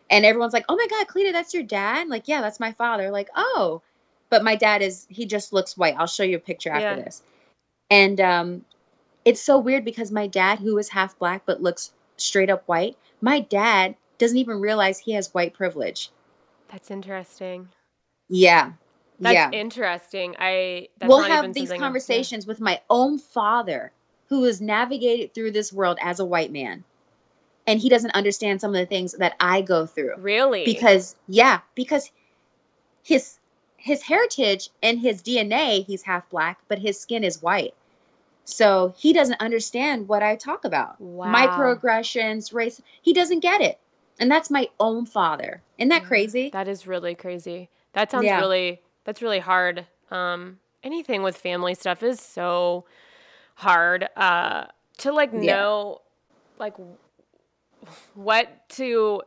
[0.09, 3.11] And everyone's like, "Oh my God, Khalida, that's your dad?" Like, yeah, that's my father.
[3.11, 3.81] Like, oh,
[4.29, 5.95] but my dad is he just looks white.
[5.97, 7.03] I'll show you a picture after Yeah.
[7.03, 7.23] this.
[7.89, 8.65] And um,
[9.25, 12.97] it's so weird because my dad, who is half black but looks straight up white,
[13.21, 16.11] my dad doesn't even realize he has white privilege.
[16.71, 17.69] That's interesting.
[18.27, 18.73] Yeah.
[19.19, 19.51] That's yeah.
[19.51, 20.35] interesting.
[20.39, 23.91] I, that's we'll have these conversations with my own father
[24.27, 26.83] who has navigated through this world as a white man
[27.69, 30.15] and he doesn't understand some of the things that I go through.
[30.17, 30.63] Really?
[30.65, 32.11] Because yeah, because
[33.03, 33.37] his
[33.77, 37.75] his heritage and his DNA, he's half black, but his skin is white.
[38.43, 40.99] So he doesn't understand what I talk about.
[40.99, 41.31] Wow.
[41.35, 43.79] Microaggressions, race, he doesn't get it.
[44.19, 45.61] And that's my own father.
[45.77, 46.49] Isn't that crazy?
[46.49, 47.69] That is really crazy.
[47.93, 48.39] That sounds Yeah.
[48.39, 49.85] really that's really hard.
[50.09, 52.85] Um anything with family stuff is so
[53.55, 54.65] hard uh
[54.97, 55.55] to like Yeah.
[55.55, 56.01] know
[56.57, 56.73] like
[58.13, 59.21] what to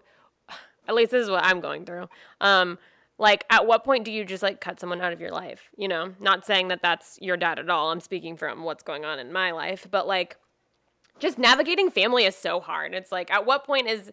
[0.88, 2.08] at least this is what I'm going through.
[2.40, 2.78] Um
[3.18, 5.86] like at what point do you just like cut someone out of your life, you
[5.86, 6.14] know?
[6.20, 7.90] Not saying that that's your dad at all.
[7.90, 10.36] I'm speaking from what's going on in my life, but like
[11.18, 12.94] just navigating family is so hard.
[12.94, 14.10] It's like at what point is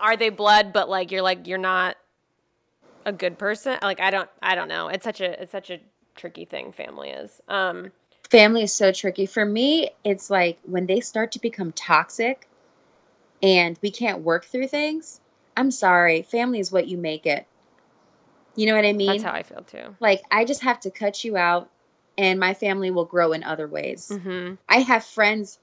[0.00, 1.96] are they blood but like you're like you're not
[3.04, 5.80] a good person like i don't i don't know it's such a it's such a
[6.14, 7.90] tricky thing family is um
[8.30, 9.26] family is so tricky.
[9.26, 12.48] For me, it's like when they start to become toxic
[13.42, 15.20] and we can't work through things,
[15.56, 17.46] I'm sorry, family is what you make it.
[18.56, 19.06] You know what I mean?
[19.08, 21.70] that's how i feel too like I just have to cut you out
[22.16, 24.08] and my family will grow in other ways.
[24.12, 24.54] mm-hmm.
[24.68, 25.60] I have friends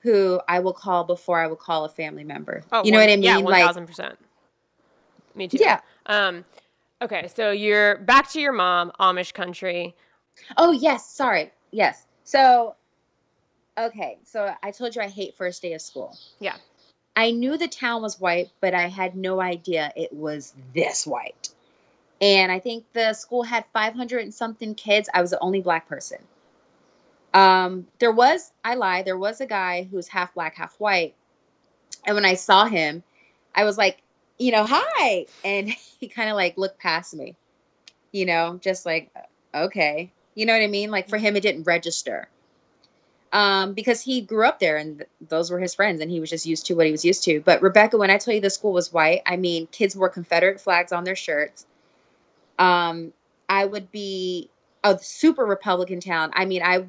[0.00, 2.62] who I will call before I will call a family member.
[2.72, 3.24] oh you know one- what I mean?
[3.24, 4.16] yeah 1000%
[5.34, 5.80] me too Yeah.
[6.06, 6.44] um
[7.02, 9.94] okay so you're back to your mom amish country
[10.56, 11.52] Oh yes, sorry.
[11.70, 12.06] Yes.
[12.24, 12.74] So
[13.78, 16.16] okay, so I told you I hate first day of school.
[16.40, 16.56] Yeah.
[17.16, 21.50] I knew the town was white, but I had no idea it was this white.
[22.20, 25.08] And I think the school had 500 and something kids.
[25.12, 26.18] I was the only black person.
[27.32, 31.14] Um, there was, I lied, there was a guy who was half black, half white.
[32.04, 33.02] And when I saw him,
[33.54, 33.98] I was like,
[34.38, 35.26] you know, hi.
[35.44, 35.68] And
[36.00, 37.34] he kind of like looked past me,
[38.12, 39.10] you know, just like,
[39.54, 40.10] okay.
[40.34, 40.90] You know what I mean?
[40.90, 42.28] Like for him, it didn't register.
[43.34, 46.30] Um, because he grew up there and th- those were his friends and he was
[46.30, 47.40] just used to what he was used to.
[47.40, 50.60] But Rebecca, when I tell you the school was white, I mean, kids wore Confederate
[50.60, 51.66] flags on their shirts.
[52.60, 53.12] Um,
[53.48, 54.50] I would be
[54.84, 56.30] a super Republican town.
[56.34, 56.86] I mean, I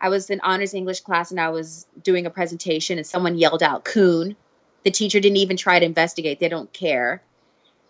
[0.00, 3.62] I was in honors English class and I was doing a presentation and someone yelled
[3.62, 4.36] out coon.
[4.84, 6.38] The teacher didn't even try to investigate.
[6.38, 7.20] They don't care.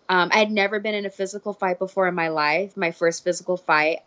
[0.09, 2.75] Um, I had never been in a physical fight before in my life.
[2.75, 3.99] My first physical fight,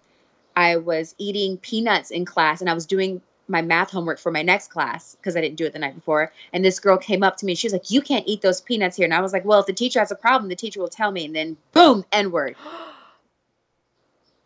[0.56, 4.42] I was eating peanuts in class and I was doing my math homework for my
[4.42, 6.32] next class because I didn't do it the night before.
[6.52, 8.60] And this girl came up to me and she was like, You can't eat those
[8.60, 9.04] peanuts here.
[9.04, 11.10] And I was like, Well, if the teacher has a problem, the teacher will tell
[11.10, 11.26] me.
[11.26, 12.56] And then boom, N word.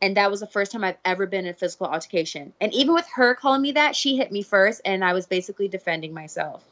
[0.01, 2.53] And that was the first time I've ever been in a physical altercation.
[2.61, 5.67] And even with her calling me that, she hit me first, and I was basically
[5.67, 6.63] defending myself.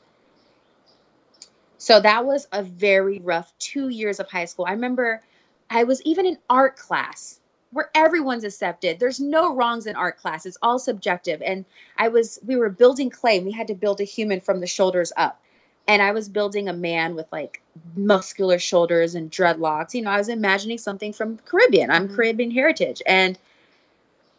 [1.77, 4.67] So that was a very rough two years of high school.
[4.67, 5.23] I remember
[5.69, 7.41] I was even in art class
[7.73, 8.99] where everyone's accepted.
[8.99, 10.47] There's no wrongs in art class.
[10.47, 11.43] It's all subjective.
[11.43, 11.65] And
[11.97, 15.13] I was we were building clay we had to build a human from the shoulders
[15.17, 15.41] up.
[15.89, 17.61] And I was building a man with like
[17.95, 19.95] muscular shoulders and dreadlocks.
[19.95, 21.91] You know, I was imagining something from Caribbean.
[21.91, 22.17] I'm Mhm.
[22.17, 23.03] Caribbean heritage.
[23.07, 23.39] And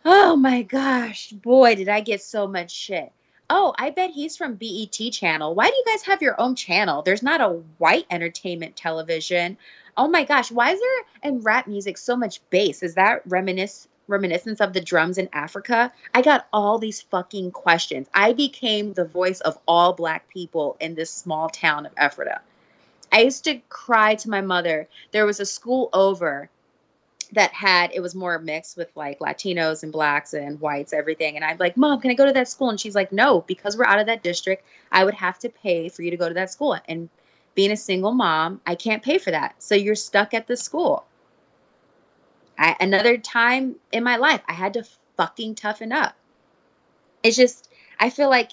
[0.05, 3.11] oh my gosh, boy, did I get so much shit.
[3.49, 5.55] Oh, I bet he's from BET channel.
[5.55, 7.01] Why do you guys have your own channel?
[7.01, 9.57] There's not a white entertainment television.
[9.97, 12.83] Oh my gosh, why is there in rap music so much bass?
[12.83, 15.91] Is that reminisce reminiscence of the drums in Africa?
[16.13, 18.07] I got all these fucking questions.
[18.13, 22.41] I became the voice of all black people in this small town of Ephrata.
[23.11, 24.87] I used to cry to my mother.
[25.11, 26.49] There was a school over
[27.33, 31.35] that had it was more mixed with like Latinos and blacks and whites, everything.
[31.35, 32.69] And I'm like, Mom, can I go to that school?
[32.69, 35.89] And she's like, No, because we're out of that district, I would have to pay
[35.89, 36.77] for you to go to that school.
[36.87, 37.09] And
[37.57, 39.55] being a single mom, I can't pay for that.
[39.63, 41.07] So you're stuck at the school.
[42.55, 44.85] I, another time in my life, I had to
[45.17, 46.15] fucking toughen up.
[47.23, 47.67] It's just,
[47.99, 48.51] I feel like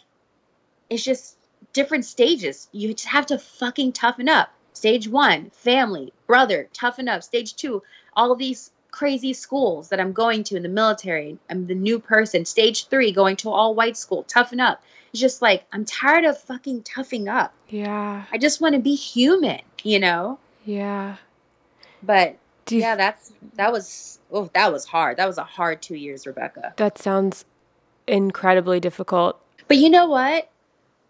[0.88, 1.36] it's just
[1.74, 2.70] different stages.
[2.72, 4.48] You just have to fucking toughen up.
[4.72, 7.22] Stage one, family, brother, toughen up.
[7.22, 7.82] Stage two,
[8.16, 11.36] all these crazy schools that I'm going to in the military.
[11.50, 12.44] I'm the new person.
[12.44, 14.80] Stage three, going to all white school, toughen up.
[15.10, 17.52] It's just like, I'm tired of fucking toughing up.
[17.68, 20.38] yeah I just want to be human, you know?
[20.64, 21.16] yeah
[22.04, 22.36] But
[22.70, 25.16] you yeah, that's, that was, oh, that was hard.
[25.16, 26.74] That was a hard two years, Rebecca.
[26.76, 27.44] that sounds
[28.06, 30.48] incredibly difficult But you know what?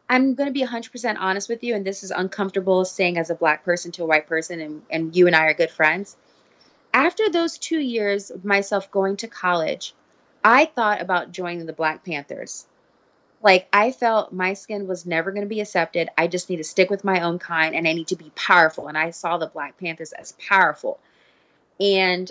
[0.08, 3.34] I'm going to be 100% honest with you, and this is uncomfortable saying as a
[3.34, 6.16] black person to a white person, and, and you and I are good friends.
[6.94, 9.94] After those two years of myself going to college,
[10.44, 12.66] I thought about joining the Black Panthers.
[13.42, 16.08] Like, I felt my skin was never going to be accepted.
[16.16, 18.86] I just need to stick with my own kind, and I need to be powerful.
[18.86, 21.00] And I saw the Black Panthers as powerful.
[21.80, 22.30] And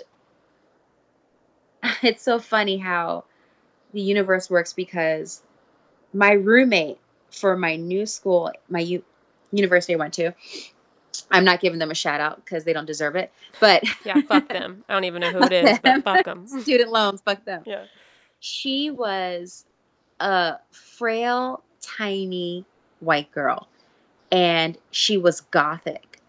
[2.02, 3.24] it's so funny how
[3.92, 5.42] the universe works because
[6.14, 6.98] my roommate
[7.30, 9.04] for my new school, my u-
[9.52, 10.32] university I went to,
[11.30, 13.32] I'm not giving them a shout out because they don't deserve it.
[13.60, 14.84] But yeah, fuck them.
[14.88, 16.46] I don't even know who it is, but fuck them.
[16.62, 17.62] Student loans, fuck them.
[17.66, 17.84] Yeah.
[18.40, 19.64] She was
[20.20, 22.64] a frail, tiny
[23.00, 23.68] white girl,
[24.30, 26.20] and she was gothic.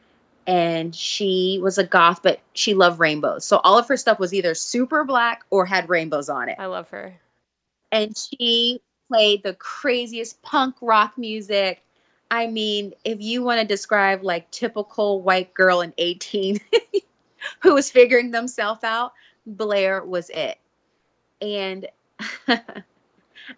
[0.47, 3.43] And she was a goth, but she loved rainbows.
[3.43, 6.57] So all of her stuff was either super black or had rainbows on it.
[6.59, 7.15] I love her.
[7.91, 11.81] And she played the craziest punk rock music
[12.31, 16.59] I mean, if you want to describe like typical white girl in 18
[17.61, 19.13] who was figuring themselves out,
[19.45, 20.57] Blair was it.
[21.41, 21.87] And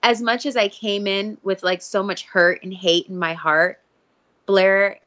[0.04, 3.34] as much as I came in with like so much hurt and hate in my
[3.34, 3.80] heart,
[4.46, 5.00] Blair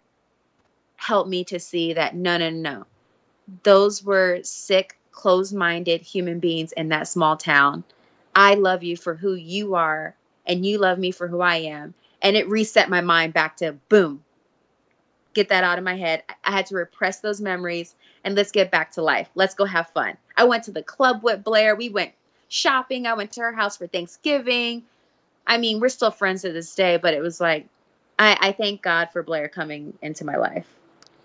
[0.96, 2.86] helped me to see that no, no, no.
[3.62, 7.84] Those were sick, closed minded human beings in that small town.
[8.34, 10.14] I love you for who you are,
[10.46, 13.72] and you love me for who I am and it reset my mind back to
[13.88, 14.22] boom
[15.34, 16.22] get that out of my head.
[16.44, 19.28] I had to repress those memories and let's get back to life.
[19.34, 20.16] Let's go have fun.
[20.36, 21.76] I went to the club with blair.
[21.76, 22.12] We went
[22.48, 23.06] shopping.
[23.06, 24.84] I went to her house for thanksgiving.
[25.46, 27.66] I mean we're still friends to this day but it was like
[28.18, 30.66] i, I thank god for blair coming into my life.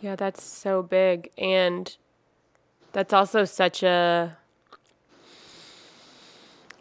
[0.01, 1.31] Yeah that's so big.
[1.37, 1.95] And
[2.91, 4.37] that's also such a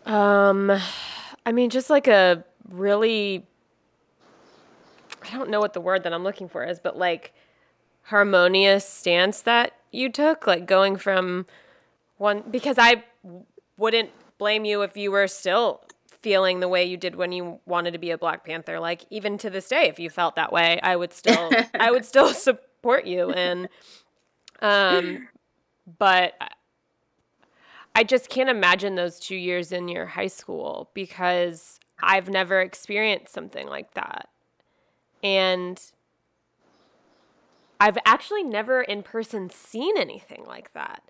[0.07, 0.71] um
[1.47, 3.47] i mean just like a really
[5.25, 7.33] I don't know what the word that I'm looking for is, but like
[8.03, 11.47] harmonious stance that you took, like going from
[12.19, 13.05] one because I
[13.77, 15.81] wouldn't blame you if you were still
[16.23, 18.81] feeling the way you did when you wanted to be a Black Panther.
[18.81, 22.05] Like even to this day, if you felt that way, I would still I would
[22.05, 23.69] still support you and
[24.61, 25.29] um
[25.99, 26.35] but
[27.95, 33.33] I just can't imagine those 2 years in your high school because I've never experienced
[33.33, 34.29] something like that.
[35.25, 35.81] And
[37.81, 41.03] I've actually never in person seen anything like that.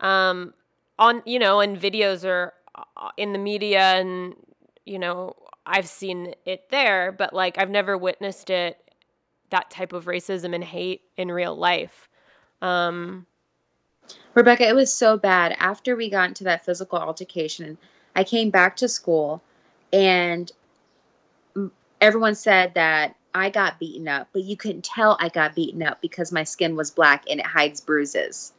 [0.00, 0.54] Um,
[0.98, 4.34] on, you know, in videos or uh, in the media, and,
[4.84, 8.78] you know, I've seen it there, but like I've never witnessed it,
[9.50, 12.08] that type of racism and hate in real life.
[12.60, 13.26] Um,
[14.34, 15.56] Rebecca, it was so bad.
[15.58, 17.78] After we got into that physical altercation,
[18.14, 19.42] I came back to school
[19.92, 20.50] and
[22.00, 26.00] everyone said that I got beaten up, but you couldn't tell I got beaten up
[26.00, 28.52] because my skin was black and it hides bruises.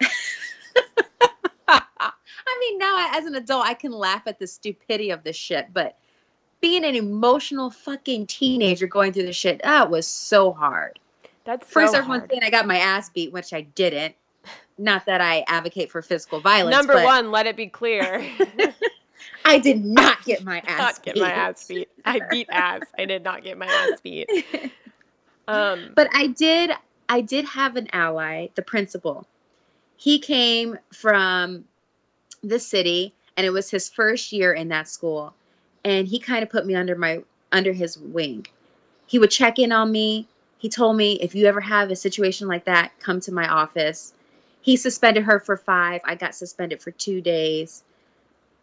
[1.68, 5.72] I mean, now as an adult, I can laugh at the stupidity of this shit,
[5.72, 5.96] but
[6.60, 10.98] being an emotional fucking teenager going through this shit, that was so hard.
[11.44, 12.30] That's so first everyone's hard.
[12.30, 14.14] saying I got my ass beat, which I didn't.
[14.78, 16.74] Not that I advocate for physical violence.
[16.74, 18.24] Number one, let it be clear.
[19.44, 21.20] I did not get my ass not get beat.
[21.20, 21.88] my ass beat.
[22.04, 22.82] I beat ass.
[22.98, 24.28] I did not get my ass beat.
[25.48, 26.70] Um, But I did
[27.08, 29.26] I did have an ally, the principal.
[29.96, 31.64] He came from
[32.42, 35.34] the city and it was his first year in that school
[35.84, 38.46] and he kind of put me under my under his wing.
[39.06, 40.26] He would check in on me.
[40.58, 44.14] He told me if you ever have a situation like that, come to my office.
[44.60, 46.00] He suspended her for 5.
[46.04, 47.82] I got suspended for 2 days.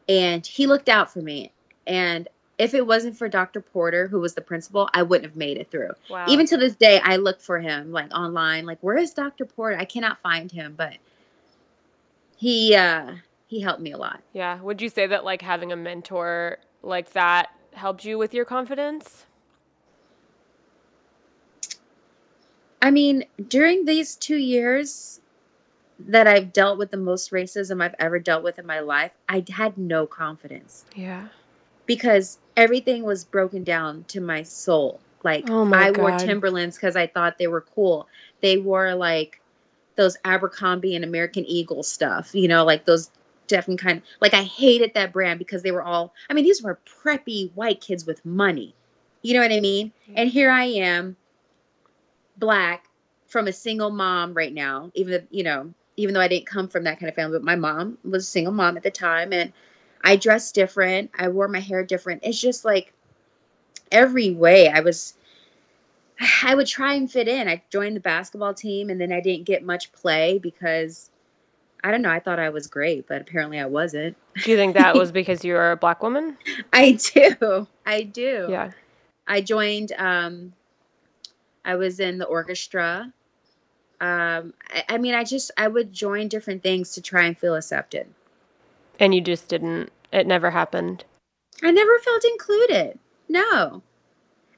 [0.10, 1.54] And he looked out for me.
[1.88, 3.62] And if it wasn't for Dr.
[3.62, 6.26] Porter, who was the principal, I wouldn't have made it through wow.
[6.28, 9.78] even to this day i look for him like online like where is dr porter
[9.78, 10.98] i cannot find him but
[12.38, 13.14] he uh
[13.48, 14.62] he helped me a lot yeah.
[14.62, 19.26] Would you say that like having a mentor like that helped you with your confidence?
[22.82, 25.20] i mean during these two years
[26.08, 29.44] that i've dealt with the most racism i've ever dealt with in my life i
[29.50, 30.86] had no confidence.
[30.96, 31.28] Yeah.
[31.86, 35.00] because everything was broken down to my soul.
[35.24, 36.20] Like Oh my i wore God.
[36.20, 38.08] timberlands because i thought they were cool.
[38.42, 39.42] They wore like
[39.96, 43.12] those abercrombie and american eagle stuff you know like those
[43.48, 46.80] different kind like i hated that brand because they were all i mean these were
[47.04, 48.74] preppy white kids with money.
[49.22, 49.92] You know what i mean?
[50.16, 51.18] And here i am
[52.38, 52.86] black
[53.28, 56.84] from a single mom right now even you know even though i didn't come from
[56.84, 59.52] that kind of family but my mom was a single mom at the time and
[60.04, 62.94] i dressed different i wore my hair different it's just like
[63.92, 65.16] every way i was
[66.44, 69.46] i would try and fit in i joined the basketball team and then i didn't
[69.46, 71.10] get much play because
[71.84, 74.76] i don't know i thought i was great but apparently i wasn't Do you think
[74.76, 76.38] that was because you were a black woman?
[76.74, 78.72] i do i do Yeah.
[79.30, 79.92] I joined.
[79.96, 80.54] Um,
[81.64, 83.14] I was in the orchestra.
[84.02, 87.56] Um, I, I mean, I just I would join different things to try and feel
[87.56, 88.08] accepted.
[89.00, 89.92] And you just didn't.
[90.12, 91.04] It never happened.
[91.64, 93.00] I never felt included.
[93.28, 93.82] No.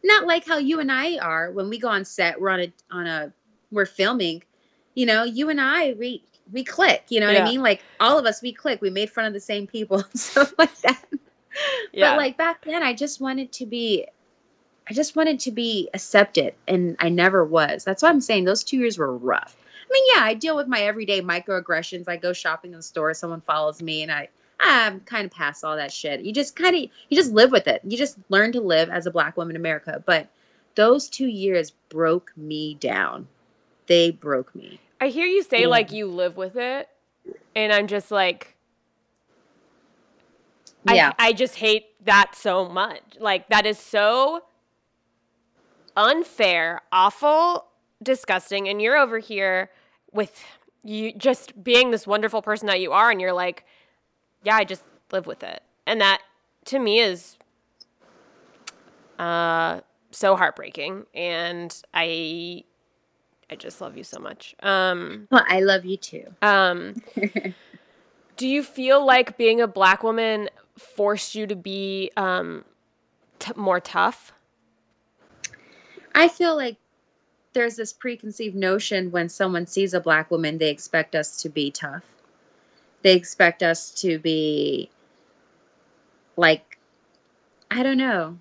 [0.03, 2.73] Not like how you and I are when we go on set, we're on a
[2.89, 3.33] on a
[3.71, 4.43] we're filming,
[4.95, 7.45] you know, you and I we we click, you know what Yeah.
[7.45, 7.61] I mean?
[7.61, 8.81] Like all of us we click.
[8.81, 11.03] We made fun of the same people, stuff like that.
[11.91, 12.11] Yeah.
[12.11, 14.07] But like back then I just wanted to be
[14.91, 17.85] I just wanted to be accepted and I never was.
[17.85, 19.55] That's why I'm saying those 2 years were rough.
[19.89, 22.09] I mean, yeah, I deal with my everyday microaggressions.
[22.09, 24.27] I go shopping in the store, someone follows me and I
[24.59, 26.19] I'm kind of past all that shit.
[26.25, 27.79] You just kind of you just live with it.
[27.85, 30.03] You just learn to live as a black woman in America.
[30.05, 30.27] But
[30.75, 33.29] those 2 years broke me down.
[33.87, 34.77] They broke me.
[34.99, 35.67] I hear you say Yeah.
[35.67, 36.89] like you live with it,
[37.55, 38.57] and I'm just like,
[40.85, 41.13] Yeah.
[41.17, 43.01] I, I just hate that so much.
[43.21, 44.43] Like that is so
[45.95, 47.65] unfair, awful,
[48.01, 49.69] disgusting, and you're over here
[50.11, 50.43] with
[50.83, 53.65] you just being this wonderful person that you are, and you're like,
[54.43, 56.21] yeah, I just live with it, and that
[56.65, 57.37] to me is
[59.19, 59.81] uh
[60.11, 62.63] so heartbreaking, and I
[63.51, 64.55] I just love you so much.
[64.63, 65.27] Um.
[65.29, 66.23] well, I love you too.
[66.41, 67.01] Um,
[68.37, 72.63] do you feel like being a black woman forced you to be um,
[73.39, 74.31] t- more tough?
[76.13, 76.77] I feel like
[77.53, 81.71] there's this preconceived notion when someone sees a black woman, they expect us to be
[81.71, 82.03] tough.
[83.01, 84.89] They expect us to be
[86.37, 86.77] like,
[87.69, 88.37] I don't know,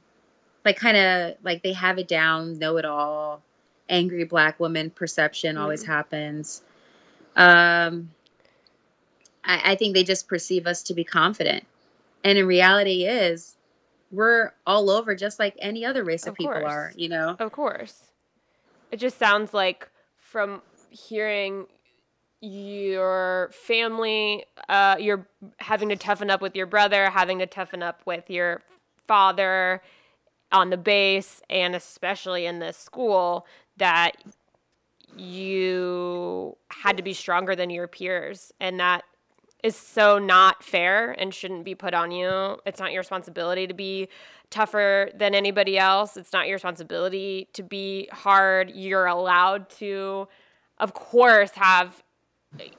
[0.64, 3.42] like kind of like they have it down, know it all.
[3.88, 6.62] Angry black woman perception always happens.
[7.34, 8.10] Um,
[9.42, 11.64] I, I think they just perceive us to be confident.
[12.22, 13.56] And in reality is
[14.10, 17.36] we're all over just like any other race of, Of people are, you know?
[17.38, 18.04] Of course.
[18.90, 21.66] It just sounds like from hearing
[22.40, 25.26] your family, uh, you're
[25.58, 28.62] having to toughen up with your brother, having to toughen up with your
[29.06, 29.82] father
[30.50, 33.46] on the base, and especially in this school,
[33.76, 34.16] that
[35.16, 38.52] you had to be stronger than your peers.
[38.58, 39.04] And that
[39.62, 42.58] is so not fair and shouldn't be put on you.
[42.64, 44.08] It's not your responsibility to be
[44.50, 46.16] tougher than anybody else.
[46.16, 48.72] It's not your responsibility to be hard.
[48.74, 50.28] You're allowed to,
[50.78, 52.02] of course, have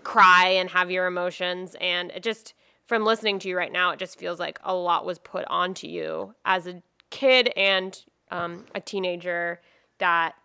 [0.03, 1.75] cry and have your emotions.
[1.79, 2.53] And it just,
[2.85, 5.87] from listening to you right now, it just feels like a lot was put onto
[5.87, 9.61] you as a kid and um, a teenager
[9.99, 10.35] that,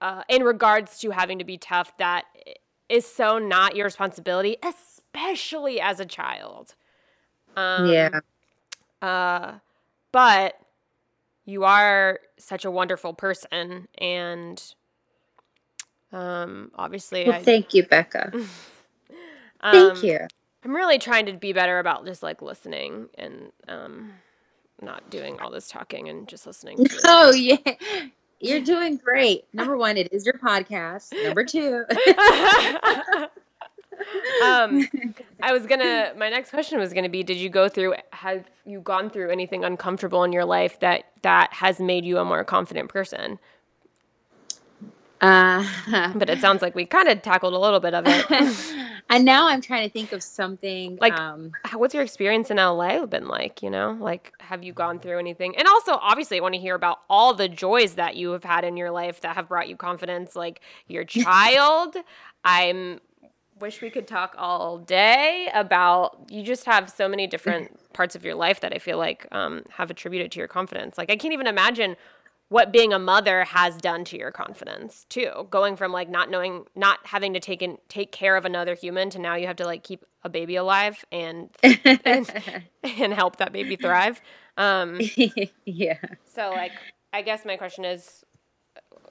[0.00, 2.24] uh, in regards to having to be tough, that
[2.88, 6.74] is so not your responsibility, especially as a child.
[7.56, 8.20] Um, yeah.
[9.00, 9.52] uh,
[10.12, 10.58] but
[11.44, 14.62] you are such a wonderful person, and
[16.12, 18.32] um, obviously, Well, I, thank you, Becca.
[18.34, 18.48] um,
[19.70, 20.18] Thank you.
[20.64, 24.12] I'm really trying to be better about just like listening and um,
[24.80, 26.86] not doing all this talking and just listening.
[27.04, 27.56] Oh, yeah.
[28.44, 29.46] You're doing great.
[29.52, 31.12] Number one, it is your podcast.
[31.24, 31.84] Number two,
[34.44, 34.88] um,
[35.42, 36.12] I was gonna.
[36.16, 37.94] My next question was gonna be: Did you go through?
[38.12, 42.24] Have you gone through anything uncomfortable in your life that that has made you a
[42.24, 43.38] more confident person?
[45.24, 48.26] Uh, But it sounds like we kind of tackled a little bit of it.
[49.10, 53.04] and now I'm trying to think of something Like- um, What's your experience in LA
[53.06, 53.62] been like?
[53.62, 55.56] You know, like have you gone through anything?
[55.56, 58.64] And also, obviously, I want to hear about all the joys that you have had
[58.64, 61.96] in your life that have brought you confidence, like your child.
[62.44, 63.00] I'm
[63.60, 66.26] wish we could talk all day about.
[66.28, 69.62] You just have so many different parts of your life that I feel like um,
[69.70, 70.98] have attributed to your confidence.
[70.98, 71.96] Like I can't even imagine
[72.54, 75.48] what being a mother has done to your confidence too.
[75.50, 79.10] Going from like not knowing not having to take in take care of another human
[79.10, 82.30] to now you have to like keep a baby alive and and,
[82.84, 84.22] and help that baby thrive.
[84.56, 85.00] Um
[85.64, 85.98] yeah.
[86.32, 86.70] so like
[87.12, 88.24] i guess my question is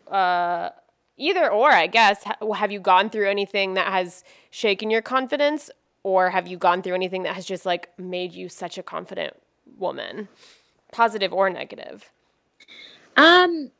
[0.09, 0.69] uh
[1.17, 2.23] either or i guess
[2.55, 5.69] have you gone through anything that has shaken your confidence
[6.03, 9.35] or have you gone through anything that has just like made you such a confident
[9.77, 10.29] woman
[10.93, 12.09] positive or negative
[13.17, 13.71] Um,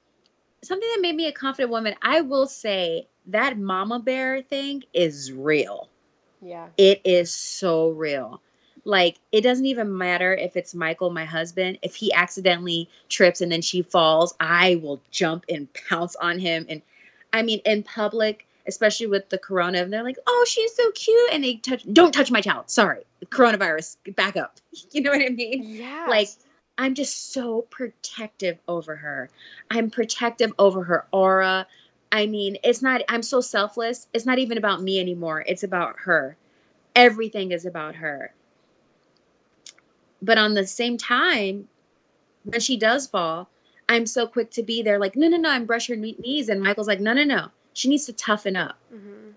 [0.64, 1.96] something that made me a confident woman.
[2.02, 5.90] I will say that mama bear thing is real.
[6.42, 8.42] yeah It is so real.
[8.86, 11.80] Like it doesn't even matter if it's Michael, my husband.
[11.82, 16.66] If he accidentally trips and then she falls, I will jump and pounce on him.
[16.68, 16.82] And
[17.32, 21.30] I mean, in public, especially with the corona, and they're like, "Oh, she's so cute,"
[21.32, 21.86] and they touch.
[21.94, 22.70] Don't touch my child.
[22.70, 23.98] Sorry, coronavirus.
[24.16, 24.60] Back up.
[24.92, 25.64] You know what I mean?
[25.64, 26.28] yeah like
[26.78, 29.30] i'm just so protective over her.
[29.70, 31.68] I'm protective over her aura.
[32.12, 34.08] I mean it's not i'm so selfless.
[34.14, 35.44] It's not even about me anymore.
[35.48, 36.38] It's about her.
[36.96, 38.34] Everything is about her.
[40.22, 41.68] But on the same time
[42.44, 43.50] when she does fall,
[43.90, 46.50] I'm so quick to be there, like, no, no, no, I'm brush her knees.
[46.50, 48.78] And Michael's like, no, no, no, she needs to toughen up.
[48.94, 49.32] Mm-hmm.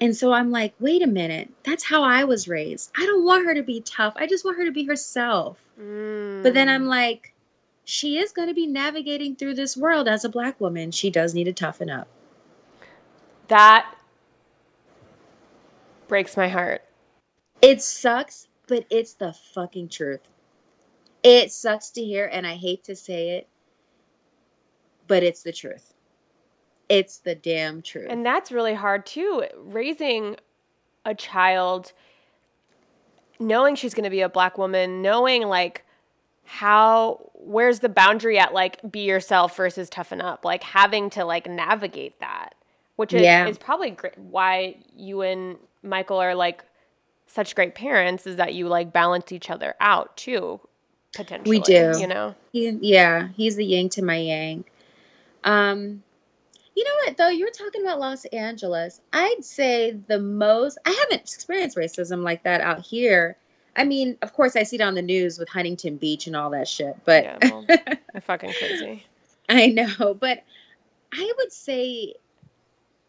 [0.00, 2.92] And so I'm like, wait a minute, that's how I was raised.
[2.96, 4.14] I don't want her to be tough.
[4.16, 5.58] I just want her to be herself.
[5.80, 6.42] Mm.
[6.42, 6.88] But then I'm mm.
[6.88, 7.34] like,
[7.84, 10.90] she is going to be navigating through this world as a black woman.
[10.92, 12.06] She does need to toughen up.
[13.48, 13.92] That
[16.06, 16.82] breaks my heart.
[17.60, 20.20] It sucks, but it's the fucking truth.
[21.22, 23.48] It sucks to hear, and I hate to say it,
[25.08, 25.94] but it's the truth.
[26.88, 28.06] It's the damn truth.
[28.08, 29.44] And that's really hard too.
[29.56, 30.36] Raising
[31.04, 31.92] a child,
[33.38, 35.84] knowing she's going to be a black woman, knowing like
[36.44, 41.48] how, where's the boundary at like be yourself versus toughen up, like having to like
[41.48, 42.54] navigate that,
[42.96, 43.46] which is, yeah.
[43.46, 46.64] is probably great, why you and Michael are like
[47.28, 50.60] such great parents is that you like balance each other out too
[51.14, 54.64] potentially we do you know he, yeah he's the yang to my yang
[55.44, 56.02] um
[56.78, 61.20] you know what though you're talking about los angeles i'd say the most i haven't
[61.20, 63.36] experienced racism like that out here
[63.76, 66.50] i mean of course i see it on the news with huntington beach and all
[66.50, 67.66] that shit but yeah, well,
[68.20, 69.04] fucking crazy
[69.48, 70.44] i know but
[71.12, 72.14] i would say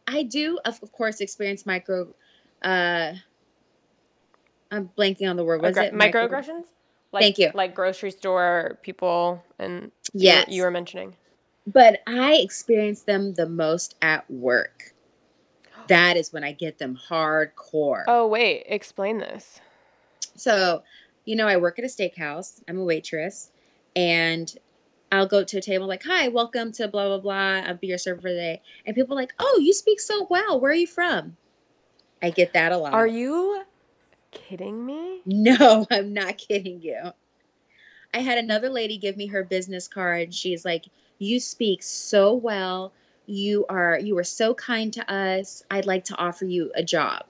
[0.08, 2.08] i do of course experience micro
[2.64, 3.14] uh
[4.72, 5.62] I'm blanking on the word.
[5.62, 6.66] Was Aggra- it microaggressions?
[7.12, 7.52] Like, Thank you.
[7.54, 11.16] Like grocery store people and you, you were mentioning.
[11.72, 14.94] But I experience them the most at work.
[15.88, 18.06] That is when I get them hardcore.
[18.08, 19.62] Oh, wait, explain this.
[20.36, 20.82] So,
[21.26, 22.62] you know, I work at a steakhouse.
[22.68, 23.52] I'm a waitress,
[23.96, 24.52] and
[25.12, 27.68] I'll go to a table like, "Hi, welcome to blah blah blah.
[27.68, 30.26] I'll be your server for the day." And people are like, "Oh, you speak so
[30.28, 30.60] well.
[30.60, 31.38] Where are you from?"
[32.22, 32.94] I get that a lot.
[32.94, 33.64] Are you
[34.32, 35.22] kidding me?
[35.26, 37.12] No, I'm not kidding you.
[38.14, 40.34] I had another lady give me her business card.
[40.34, 40.86] She's like,
[41.20, 42.94] "You speak so well.
[43.28, 45.64] You are you are so kind to us.
[45.70, 47.26] I'd like to offer you a job."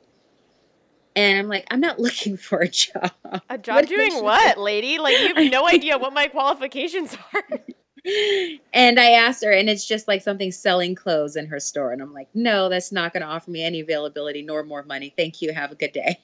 [1.15, 3.11] And I'm like, I'm not looking for a job.
[3.49, 4.99] A job what doing what, lady?
[4.99, 7.59] Like you have no idea what my qualifications are
[8.73, 11.91] and I asked her, and it's just like something selling clothes in her store.
[11.91, 15.13] And I'm like, no, that's not going to offer me any availability nor more money.
[15.15, 15.53] Thank you.
[15.53, 16.19] Have a good day.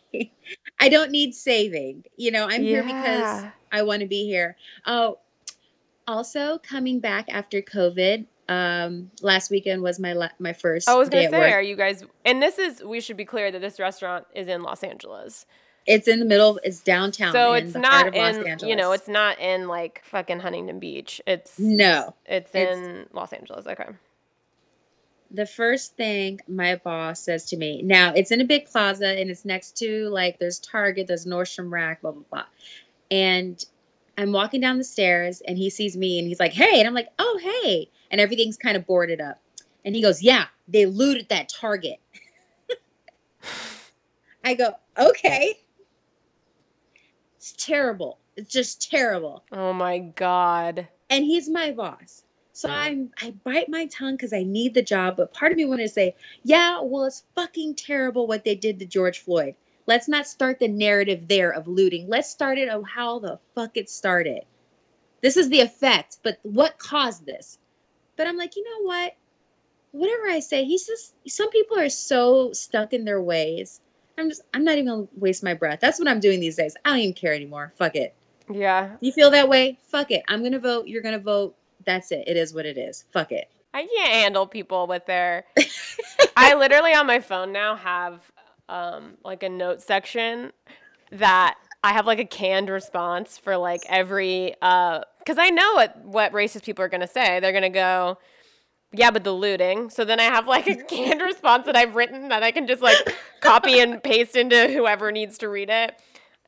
[0.80, 2.03] I don't need saving.
[2.18, 2.70] You know, I'm yeah.
[2.70, 4.55] here because I want to be here.
[4.86, 5.20] Oh,
[6.07, 8.25] also coming back after COVID.
[8.47, 10.87] Um, last weekend was my la- my first.
[10.87, 12.03] I was going to say, are you guys?
[12.23, 15.45] And this is we should be clear that this restaurant is in Los Angeles.
[15.87, 16.59] It's in the middle.
[16.63, 17.31] It's downtown.
[17.31, 21.21] So it's not in you know it's not in like fucking Huntington Beach.
[21.27, 22.15] It's no.
[22.25, 23.67] It's, it's in Los Angeles.
[23.67, 23.89] Okay.
[25.31, 29.29] The first thing my boss says to me now it's in a big plaza and
[29.29, 32.45] it's next to like there's Target, there's Nordstrom Rack, blah blah blah,
[33.11, 33.63] and
[34.18, 36.93] I'm walking down the stairs and he sees me and he's like, "Hey," and I'm
[36.93, 39.41] like, "Oh hey," and everything's kind of boarded up,
[39.84, 41.99] and he goes, "Yeah, they looted that Target."
[44.43, 45.59] I go, "Okay."
[47.38, 48.18] It's terrible.
[48.36, 49.43] It's just terrible.
[49.51, 50.88] Oh my god.
[51.09, 52.24] And he's my boss.
[52.53, 55.66] So I'm I bite my tongue because I need the job, but part of me
[55.66, 59.55] wanted to say, yeah, well, it's fucking terrible what they did to George Floyd.
[59.88, 62.07] Let's not start the narrative there of looting.
[62.07, 64.43] Let's start it of how the fuck it started.
[65.21, 67.57] This is the effect, but what caused this?
[68.15, 69.15] But I'm like, you know what?
[69.91, 73.81] Whatever I say, he's just some people are so stuck in their ways
[74.17, 75.79] I'm just I'm not even gonna waste my breath.
[75.81, 76.75] That's what I'm doing these days.
[76.86, 77.73] I don't even care anymore.
[77.77, 78.15] Fuck it.
[78.51, 78.95] Yeah.
[79.01, 79.79] You feel that way?
[79.83, 80.23] Fuck it.
[80.27, 80.88] I'm gonna vote.
[80.88, 81.55] You're gonna vote.
[81.86, 82.23] That's it.
[82.27, 83.05] It is what it is.
[83.11, 83.49] Fuck it.
[83.73, 85.45] I can't handle people with their.
[86.38, 88.21] I literally on my phone now have
[88.70, 90.51] um like a note section
[91.11, 96.03] that I have like a canned response for like every uh because I know what
[96.05, 97.39] what racist people are gonna say.
[97.39, 98.18] They're gonna go
[98.97, 99.89] yeah, but the looting.
[99.89, 102.82] So then I have like a canned response that I've written that I can just
[102.82, 102.97] like
[103.41, 105.99] copy and paste into whoever needs to read it.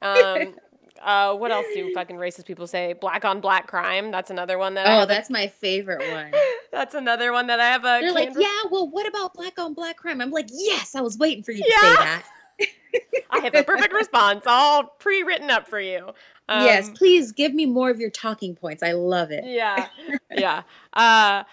[0.01, 0.55] Um,
[1.01, 2.93] uh, what else do fucking racist people say?
[2.93, 4.11] Black on black crime.
[4.11, 4.87] That's another one that.
[4.87, 6.31] Oh, that's my favorite one.
[6.71, 7.99] that's another one that I have a.
[8.01, 8.61] They're like, yeah.
[8.69, 10.21] Well, what about black on black crime?
[10.21, 11.81] I'm like, yes, I was waiting for you to yeah.
[11.81, 12.23] say that.
[13.29, 16.09] I have a perfect response, all pre-written up for you.
[16.49, 18.81] Um, yes, please give me more of your talking points.
[18.81, 19.43] I love it.
[19.45, 19.87] Yeah,
[20.31, 20.63] yeah.
[20.93, 21.43] Uh,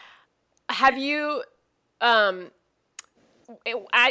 [0.69, 1.43] have you,
[2.01, 2.51] um,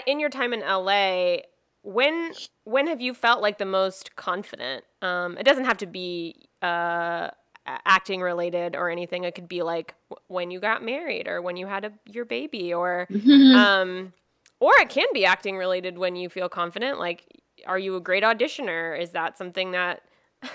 [0.06, 1.38] in your time in LA,
[1.84, 2.34] when
[2.66, 4.84] when have you felt like the most confident?
[5.01, 7.30] Um, it doesn't have to be uh,
[7.66, 9.24] acting related or anything.
[9.24, 9.95] It could be like
[10.28, 13.07] when you got married or when you had a, your baby, or
[13.55, 14.14] um,
[14.59, 16.99] or it can be acting related when you feel confident.
[16.99, 17.26] Like,
[17.66, 18.99] are you a great auditioner?
[18.99, 20.01] Is that something that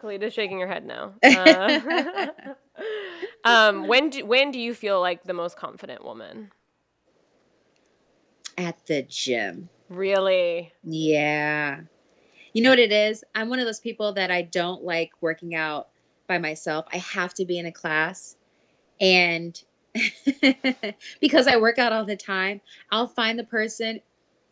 [0.00, 1.14] Khalida's shaking her head no.
[1.24, 2.28] Uh,
[3.44, 6.50] um, when do when do you feel like the most confident woman?
[8.58, 9.68] At the gym.
[9.88, 10.72] Really?
[10.84, 11.80] Yeah.
[12.52, 13.24] You know what it is?
[13.34, 15.88] I'm one of those people that I don't like working out
[16.32, 16.86] by myself.
[16.90, 18.36] I have to be in a class.
[19.00, 19.60] And
[21.20, 24.00] because I work out all the time, I'll find the person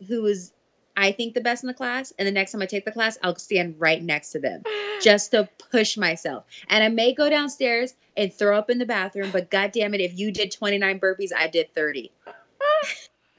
[0.07, 0.53] who is
[0.97, 3.16] I think the best in the class, and the next time I take the class,
[3.22, 4.62] I'll stand right next to them
[5.01, 6.45] just to push myself.
[6.68, 10.03] And I may go downstairs and throw up in the bathroom, but god damn it,
[10.03, 12.12] if you did 29 burpees, I did 30.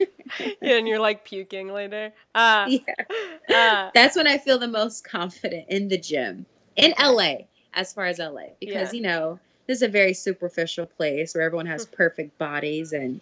[0.40, 2.12] yeah, and you're like puking later.
[2.34, 2.66] Uh,
[3.48, 3.84] yeah.
[3.84, 7.34] Uh, That's when I feel the most confident in the gym in LA,
[7.74, 8.96] as far as LA, because, yeah.
[8.96, 13.20] you know, this is a very superficial place where everyone has perfect bodies and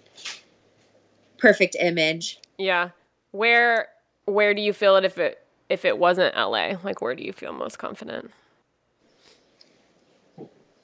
[1.38, 2.40] perfect image.
[2.58, 2.90] Yeah.
[3.32, 3.88] Where
[4.24, 6.74] where do you feel it if it if it wasn't LA?
[6.82, 8.30] Like where do you feel most confident?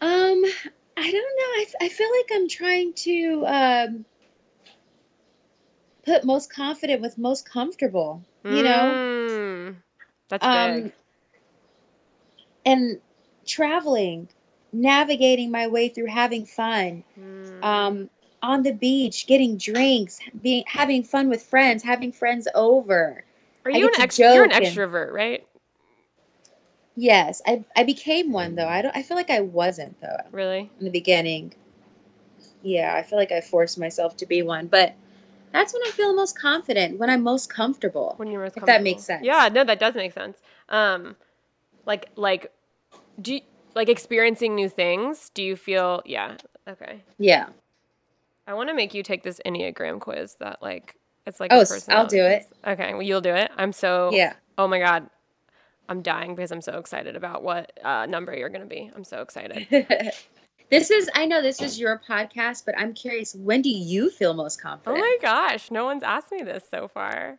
[0.00, 0.44] Um,
[0.96, 1.16] I don't know.
[1.16, 4.04] I, I feel like I'm trying to um,
[6.04, 8.22] put most confident with most comfortable.
[8.44, 9.76] You know, mm,
[10.28, 10.92] that's um, big.
[12.64, 13.00] And
[13.46, 14.28] traveling,
[14.72, 17.64] navigating my way through having fun, mm.
[17.64, 18.10] um,
[18.42, 23.24] on the beach, getting drinks, being having fun with friends, having friends over.
[23.64, 25.46] Are you an ex- you're an extrovert, right?
[26.94, 28.68] Yes, I I became one though.
[28.68, 28.96] I don't.
[28.96, 30.20] I feel like I wasn't though.
[30.32, 30.70] Really?
[30.78, 31.54] In the beginning.
[32.62, 34.94] Yeah, I feel like I forced myself to be one, but
[35.52, 38.14] that's when I feel most confident, when I'm most comfortable.
[38.16, 38.78] When you're most comfortable.
[38.78, 39.24] that makes sense.
[39.24, 40.36] Yeah, no, that does make sense.
[40.68, 41.16] Um,
[41.84, 42.52] like like,
[43.20, 43.40] do you,
[43.74, 45.30] like experiencing new things?
[45.34, 46.02] Do you feel?
[46.04, 46.36] Yeah.
[46.68, 47.02] Okay.
[47.18, 47.48] Yeah.
[48.46, 50.96] I want to make you take this Enneagram quiz that like
[51.26, 52.46] it's like oh, I'll do it.
[52.64, 53.50] Okay, well, you'll do it.
[53.56, 54.34] I'm so yeah.
[54.56, 55.10] Oh my god,
[55.88, 58.90] I'm dying because I'm so excited about what uh, number you're going to be.
[58.94, 59.66] I'm so excited.
[60.70, 63.34] this is I know this is your podcast, but I'm curious.
[63.34, 64.98] When do you feel most confident?
[64.98, 67.38] Oh my gosh, no one's asked me this so far.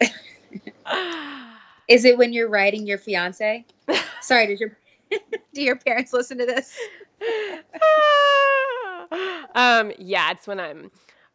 [1.88, 3.64] is it when you're writing your fiance?
[4.20, 4.76] Sorry, did your
[5.54, 6.76] do your parents listen to this?
[9.54, 10.90] um, yeah, it's when I'm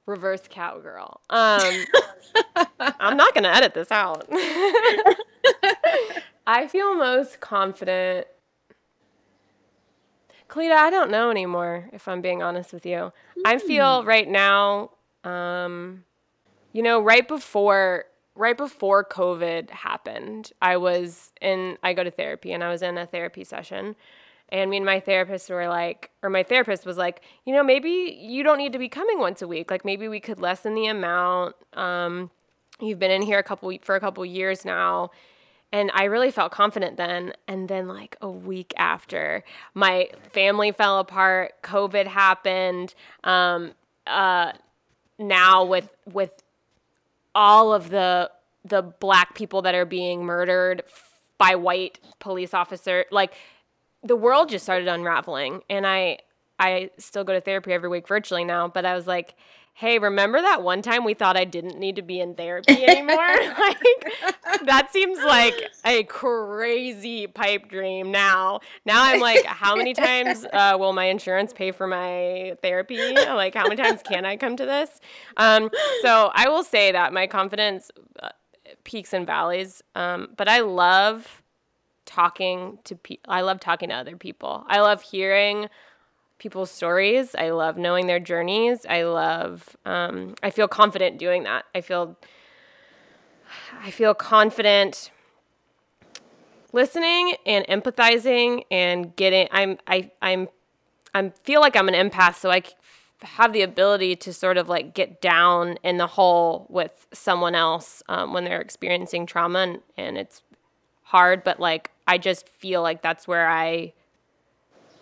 [0.05, 1.21] reverse cowgirl.
[1.29, 1.85] Um,
[2.79, 4.27] I'm not going to edit this out.
[6.47, 8.27] I feel most confident.
[10.49, 13.11] Khalida, I don't know anymore, if I'm being honest with you.
[13.37, 13.41] Mm.
[13.45, 14.07] I feel hmm.
[14.07, 14.89] right now,
[15.23, 16.03] um,
[16.73, 18.05] you know, right before
[18.39, 22.97] right before COVID happened, I was in I go to therapy and I was in
[22.97, 23.95] a therapy session
[24.51, 28.17] and me and my therapist were like, or my therapist was like, you know, maybe
[28.19, 29.69] you don't need to be coming once a week.
[29.69, 31.55] Like maybe we could lessen the amount.
[31.73, 32.31] Um,
[32.81, 35.11] you've been in here a couple for a couple years now.
[35.71, 37.33] And I really felt confident then.
[37.47, 39.43] And then, like a week after,
[39.75, 41.61] my family fell apart.
[41.61, 42.95] COVID happened.
[43.23, 43.73] Um,
[44.07, 44.53] uh,
[45.19, 46.41] now with with
[47.35, 48.31] all of the
[48.65, 50.83] the black people that are being murdered
[51.37, 53.33] by white police officer, like
[54.03, 55.61] the world just started unraveling.
[55.69, 56.19] And I
[56.59, 59.35] I still go to therapy every week virtually now, but I was like,
[59.79, 63.15] "Hey, remember that one time we thought I didn't need to be in therapy anymore?"
[63.59, 64.13] like
[64.65, 65.55] that seems like
[65.85, 68.59] a crazy pipe dream now.
[68.85, 73.13] Now I'm like, "How many times uh, will my insurance pay for my therapy?
[73.15, 74.99] Like how many times can I come to this?"
[75.37, 75.69] Um,
[76.01, 77.89] so I will say that my confidence
[78.21, 78.29] uh,
[78.83, 81.41] peaks and valleys, um, but I love
[82.09, 83.31] talking to people.
[83.31, 84.65] I love talking to other people.
[84.67, 85.69] I love hearing
[86.39, 87.35] people's stories.
[87.35, 88.85] I love knowing their journeys.
[88.89, 89.77] I love.
[89.85, 91.65] Um, I feel confident doing that.
[91.75, 92.17] I feel.
[93.81, 95.11] I feel confident
[96.71, 99.47] listening and empathizing and getting.
[99.51, 99.77] I'm.
[99.85, 100.09] I.
[100.21, 100.47] I'm.
[101.13, 102.63] I feel like I'm an empath, so I
[103.21, 108.01] have the ability to sort of like get down in the hole with someone else
[108.07, 110.41] um, when they're experiencing trauma and, and it's
[111.03, 113.93] hard, but like I just feel like that's where I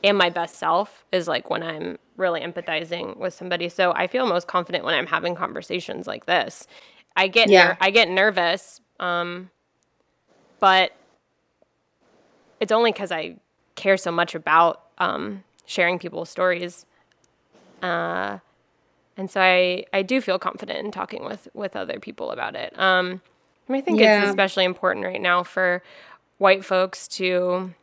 [0.07, 3.69] am my best self is like when I'm really empathizing with somebody.
[3.69, 6.67] So I feel most confident when I'm having conversations like this.
[7.15, 7.69] I get yeah.
[7.69, 9.49] ner- I get nervous, um,
[10.59, 10.91] but
[12.59, 13.37] it's only because I
[13.75, 16.85] care so much about um, sharing people's stories.
[17.81, 18.39] Uh,
[19.15, 22.77] and so I, I do feel confident in talking with, with other people about it.
[22.77, 23.21] Um,
[23.69, 24.21] I think yeah.
[24.21, 25.83] it's especially important right now for
[26.37, 27.73] white folks to.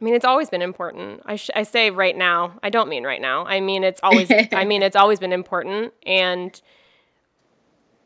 [0.00, 1.22] I mean, it's always been important.
[1.26, 2.58] I, sh- I say right now.
[2.62, 3.44] I don't mean right now.
[3.46, 4.30] I mean, it's always.
[4.52, 6.60] I mean, it's always been important, and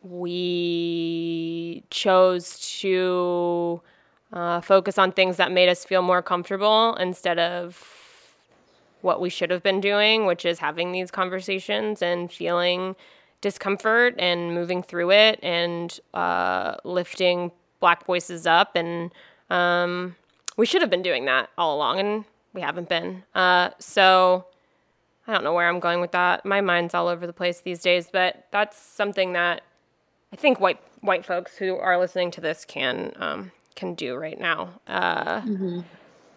[0.03, 3.80] we chose to
[4.32, 7.88] uh, focus on things that made us feel more comfortable instead of
[9.03, 12.97] what we should have been doing, which is having these conversations and feeling
[13.40, 18.76] discomfort and moving through it and uh, lifting black voices up.
[18.76, 19.11] And
[19.51, 20.16] um,
[20.57, 23.22] we should have been doing that all along, and we haven't been.
[23.34, 24.46] Uh, so
[25.26, 26.44] I don't know where I'm going with that.
[26.44, 29.62] My mind's all over the place these days, but that's something that
[30.32, 34.38] I think white white folks who are listening to this can um, can do right
[34.38, 34.70] now.
[34.86, 35.80] Uh, mm-hmm.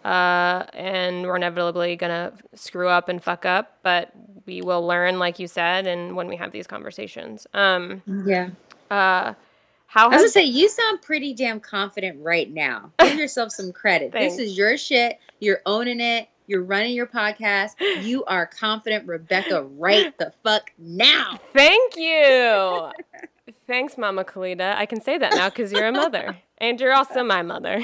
[0.03, 4.11] uh, and we're inevitably gonna screw up and fuck up, but
[4.45, 7.47] we will learn, like you said, and when we have these conversations.
[7.53, 8.49] Um, yeah.
[8.91, 9.34] Uh,
[9.96, 12.91] how has- I was gonna say you sound pretty damn confident right now.
[13.00, 14.12] Give yourself some credit.
[14.12, 15.20] this is your shit.
[15.39, 16.28] You're owning it.
[16.48, 17.72] You're running your podcast.
[18.04, 21.39] You are confident, Rebecca, right the fuck now.
[21.54, 22.91] Thank you.
[23.68, 24.76] Thanks, Mama Khalida.
[24.76, 26.38] I can say that now because you're a mother.
[26.60, 27.82] and you're also my mother.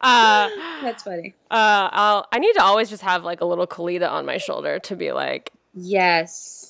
[0.00, 0.48] uh,
[0.82, 1.34] That's funny.
[1.50, 4.78] Uh, I'll, I need to always just have like a little Khalida on my shoulder
[4.80, 6.67] to be like, yes,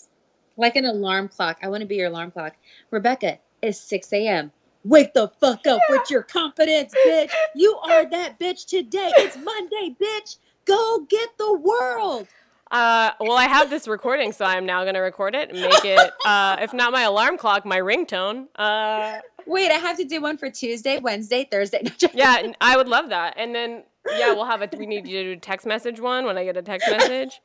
[0.58, 1.58] like an alarm clock.
[1.62, 2.54] I want to be your alarm clock.
[2.90, 4.52] Rebecca, it's 6 a.m.
[4.84, 5.96] Wake the fuck up yeah.
[5.96, 7.30] with your confidence, bitch.
[7.54, 9.10] You are that bitch today.
[9.16, 10.36] It's Monday, bitch.
[10.64, 12.28] Go get the world.
[12.70, 16.12] Uh, well, I have this recording, so I'm now gonna record it and make it,
[16.26, 18.46] uh, if not my alarm clock, my ringtone.
[18.56, 21.82] Uh, Wait, I have to do one for Tuesday, Wednesday, Thursday.
[22.12, 23.34] yeah, I would love that.
[23.38, 23.84] And then,
[24.16, 24.68] yeah, we'll have a.
[24.76, 27.40] We need you to do a text message one when I get a text message.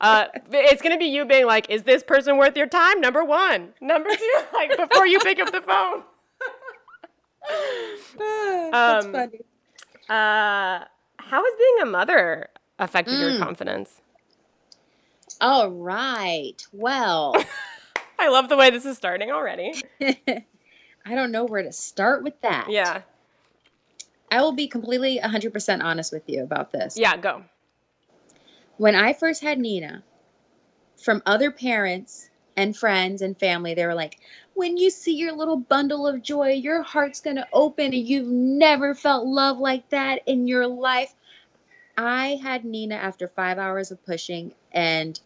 [0.00, 3.72] Uh, it's gonna be you being like, "Is this person worth your time?" Number one,
[3.80, 6.02] number two, like before you pick up the phone.
[8.18, 9.40] That's um, funny.
[10.08, 10.84] Uh,
[11.18, 13.30] how has being a mother affected mm.
[13.30, 14.00] your confidence?
[15.40, 16.66] All right.
[16.72, 17.34] Well,
[18.18, 19.74] I love the way this is starting already.
[20.00, 22.68] I don't know where to start with that.
[22.70, 23.02] Yeah.
[24.30, 26.96] I will be completely 100% honest with you about this.
[26.96, 27.44] Yeah, go.
[28.76, 30.02] When I first had Nina,
[30.96, 34.18] from other parents and friends and family, they were like,
[34.54, 38.28] when you see your little bundle of joy, your heart's going to open and you've
[38.28, 41.14] never felt love like that in your life.
[41.96, 45.18] I had Nina after five hours of pushing, and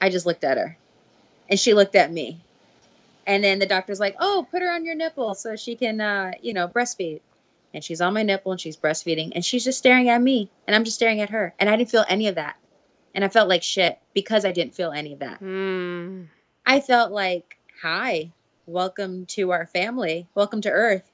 [0.00, 0.76] I just looked at her,
[1.48, 2.40] and she looked at me.
[3.26, 6.32] And then the doctor's like, "Oh, put her on your nipple so she can, uh,
[6.42, 7.20] you know, breastfeed."
[7.72, 10.74] And she's on my nipple and she's breastfeeding, and she's just staring at me, and
[10.74, 12.56] I'm just staring at her, and I didn't feel any of that,
[13.14, 15.40] and I felt like shit because I didn't feel any of that.
[15.40, 16.26] Mm.
[16.66, 18.32] I felt like, "Hi,
[18.66, 21.10] welcome to our family, welcome to Earth."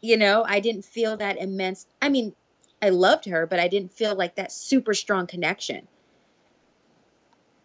[0.00, 1.86] You know, I didn't feel that immense.
[2.00, 2.34] I mean,
[2.80, 5.86] I loved her, but I didn't feel like that super strong connection.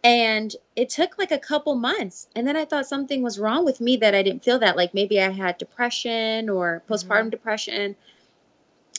[0.07, 2.29] And it took like a couple months.
[2.33, 4.77] And then I thought something was wrong with me that I didn't feel that.
[4.77, 7.29] Like maybe I had depression or postpartum mm-hmm.
[7.31, 7.97] depression.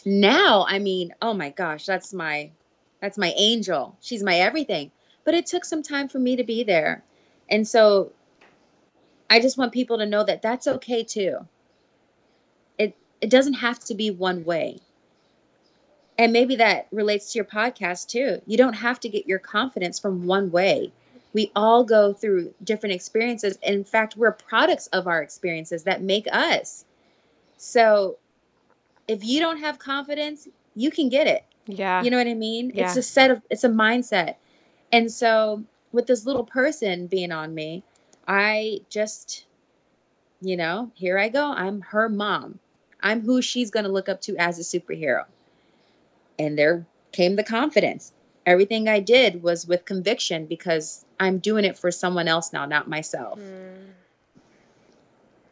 [0.05, 2.51] Now, I mean, oh my gosh, that's my
[3.01, 3.97] that's my angel.
[4.03, 4.91] She's my everything.
[5.25, 7.03] But it took some time for me to be there.
[7.49, 8.13] And so
[9.31, 11.39] I just want people to know that that's okay too.
[12.79, 14.81] It it doesn't have to be one way
[16.19, 18.43] and maybe that relates to your podcast too.
[18.45, 20.93] You don't have to get your confidence from one way.
[21.33, 23.57] We all go through different experiences.
[23.63, 26.85] In fact, we're products of our experiences that make us.
[27.57, 28.19] So
[29.07, 31.45] if you don't have confidence, you can get it.
[31.67, 32.03] Yeah.
[32.03, 32.73] You know what I mean?
[32.75, 32.87] Yeah.
[32.87, 34.37] It's a set of it's a mindset.
[34.91, 35.63] And so
[35.93, 37.85] with this little person being on me,
[38.27, 39.45] I just
[40.41, 41.53] you know, here I go.
[41.53, 42.59] I'm her mom.
[43.01, 45.25] I'm who she's going to look up to as a superhero
[46.39, 48.13] and there came the confidence.
[48.47, 52.89] Everything I did was with conviction because I'm doing it for someone else now, not
[52.89, 53.39] myself.
[53.39, 53.89] Mm.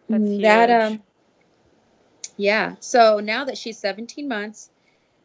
[0.09, 0.43] That's huge.
[0.43, 1.03] That um
[2.37, 2.77] yeah.
[2.81, 4.71] So now that she's 17 months,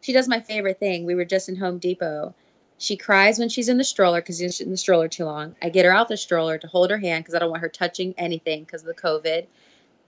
[0.01, 1.05] she does my favorite thing.
[1.05, 2.33] We were just in Home Depot.
[2.77, 5.55] She cries when she's in the stroller because she's in the stroller too long.
[5.61, 7.69] I get her out the stroller to hold her hand because I don't want her
[7.69, 9.45] touching anything because of the COVID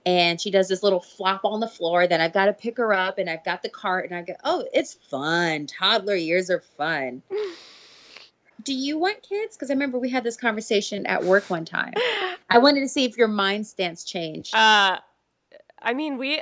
[0.06, 2.06] and she does this little flop on the floor.
[2.06, 4.34] Then I've got to pick her up, and I've got the cart, and I go,
[4.44, 5.66] "Oh, it's fun.
[5.66, 7.22] Toddler years are fun."
[8.62, 9.56] Do you want kids?
[9.56, 11.92] Because I remember we had this conversation at work one time.
[12.48, 14.54] I wanted to see if your mind stance changed.
[14.54, 14.98] Uh,
[15.82, 16.40] I mean, we.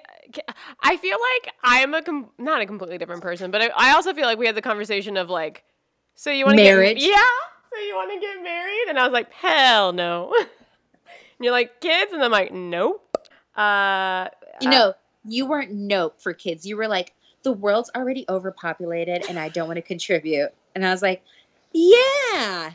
[0.81, 4.15] I feel like I'm a com- not a completely different person, but I, I also
[4.15, 5.65] feel like we had the conversation of like,
[6.15, 6.99] so you want to marriage?
[6.99, 7.29] Get, yeah.
[7.73, 8.85] So you want to get married?
[8.89, 10.33] And I was like, hell no.
[10.39, 10.49] and
[11.41, 13.19] you're like, kids, and I'm like, nope.
[13.57, 14.29] Uh,
[14.61, 14.93] you know, uh,
[15.27, 16.67] you weren't nope for kids.
[16.67, 20.51] You were like, the world's already overpopulated and I don't want to contribute.
[20.75, 21.23] And I was like,
[21.73, 22.73] yeah,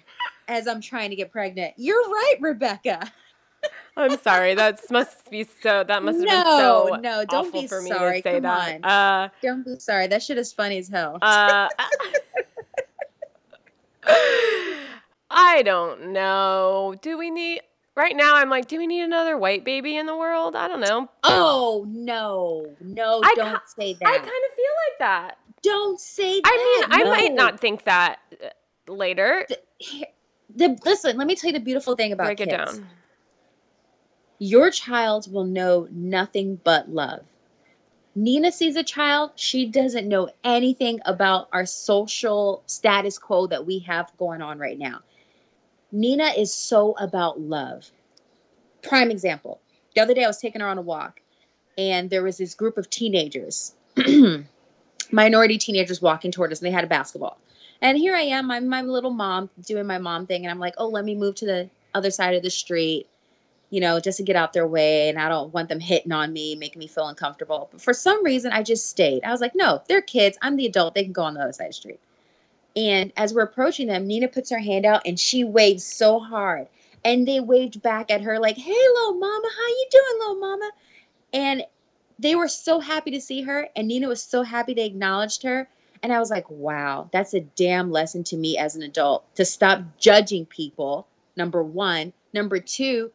[0.47, 1.73] as I'm trying to get pregnant.
[1.77, 3.11] You're right, Rebecca.
[3.97, 4.53] I'm sorry.
[4.55, 5.83] That must be so.
[5.83, 8.21] That must have no, been so no, no, don't be for me sorry.
[8.21, 8.75] to say Come that.
[8.75, 8.85] on.
[8.85, 10.05] Uh, Don't be sorry.
[10.07, 11.17] That shit is funny as hell.
[11.21, 11.67] uh,
[15.31, 16.95] I don't know.
[17.01, 17.61] Do we need
[17.97, 18.35] right now?
[18.35, 20.55] I'm like, do we need another white baby in the world?
[20.55, 21.09] I don't know.
[21.23, 24.07] oh no, no, I don't ca- say that.
[24.07, 25.37] I kind of feel like that.
[25.63, 26.47] don't say that.
[26.49, 27.07] I mean, that.
[27.07, 29.45] I might not think that uh, later.
[29.79, 30.05] Here-
[30.55, 32.87] The, listen, let me tell you the beautiful thing about Break it down.
[34.39, 37.25] Your child will know nothing but love.
[38.15, 43.79] Nina sees a child, she doesn't know anything about our social status quo that we
[43.79, 45.01] have going on right now.
[45.91, 47.89] Nina is so about love.
[48.81, 49.59] Prime example.
[49.95, 51.21] The other day I was taking her on a walk
[51.77, 53.73] and there was this group of teenagers,
[55.11, 57.39] minority teenagers walking toward us and they had a basketball.
[57.81, 60.73] And here I am, I'm my little mom doing my mom thing and I'm like,
[60.77, 63.07] "Oh, let me move to the other side of the street."
[63.69, 65.09] you know, just to get out their way.
[65.09, 67.69] And I don't want them hitting on me, making me feel uncomfortable.
[67.71, 69.23] But for some reason, I just stayed.
[69.23, 70.37] I was like, no, they're kids.
[70.41, 70.95] I'm the adult.
[70.95, 71.99] They can go on the other side of the street.
[72.77, 76.67] And as we're approaching them, Nina puts her hand out and she waves so hard.
[77.03, 80.71] And they waved back at her like, hey, little mama, how you doing, little mama?
[81.33, 81.63] And
[82.19, 83.67] they were so happy to see her.
[83.75, 85.67] And Nina was so happy they acknowledged her.
[86.03, 89.43] And I was like, wow, that's a damn lesson to me as an adult to
[89.43, 92.13] stop judging people, number one.
[92.31, 93.11] Number two,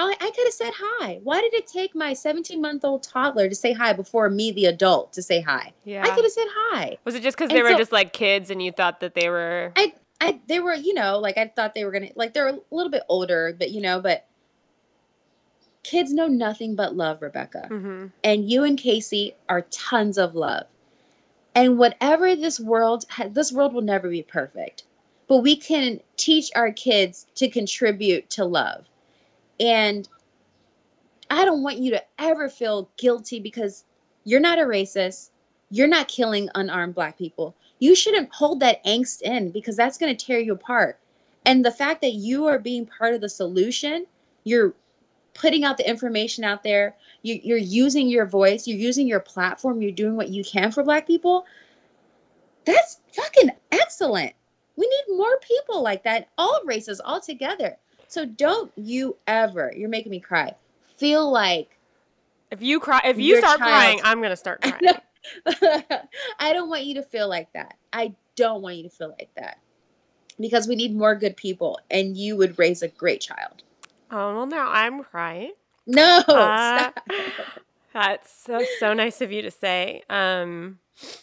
[0.00, 1.18] I, I could have said hi.
[1.24, 4.66] Why did it take my 17 month old toddler to say hi before me, the
[4.66, 5.72] adult, to say hi?
[5.84, 6.04] Yeah.
[6.04, 6.98] I could have said hi.
[7.04, 9.28] Was it just because they were so- just like kids and you thought that they
[9.28, 9.72] were?
[9.74, 12.58] I, I, they were, you know, like I thought they were gonna, like they're a
[12.70, 14.24] little bit older, but you know, but
[15.82, 17.66] kids know nothing but love, Rebecca.
[17.68, 20.66] hmm And you and Casey are tons of love.
[21.56, 24.84] And whatever this world, this world will never be perfect,
[25.26, 28.84] but we can teach our kids to contribute to love.
[29.60, 30.08] And
[31.30, 33.84] I don't want you to ever feel guilty because
[34.24, 35.30] you're not a racist.
[35.70, 37.54] You're not killing unarmed black people.
[37.78, 40.98] You shouldn't hold that angst in because that's going to tear you apart.
[41.44, 44.06] And the fact that you are being part of the solution,
[44.44, 44.74] you're
[45.34, 49.80] putting out the information out there, you, you're using your voice, you're using your platform,
[49.80, 51.46] you're doing what you can for black people.
[52.64, 54.32] That's fucking excellent.
[54.76, 57.76] We need more people like that, all races, all together.
[58.08, 60.54] So don't you ever, you're making me cry,
[60.96, 61.78] feel like
[62.50, 64.94] If you cry, if you start child- crying, I'm gonna start crying.
[66.38, 67.76] I don't want you to feel like that.
[67.92, 69.58] I don't want you to feel like that.
[70.40, 73.62] Because we need more good people and you would raise a great child.
[74.10, 75.52] Oh well, now I'm crying.
[75.86, 76.18] No.
[76.26, 77.08] Uh, stop.
[77.92, 80.02] That's so so nice of you to say.
[80.08, 80.78] Um,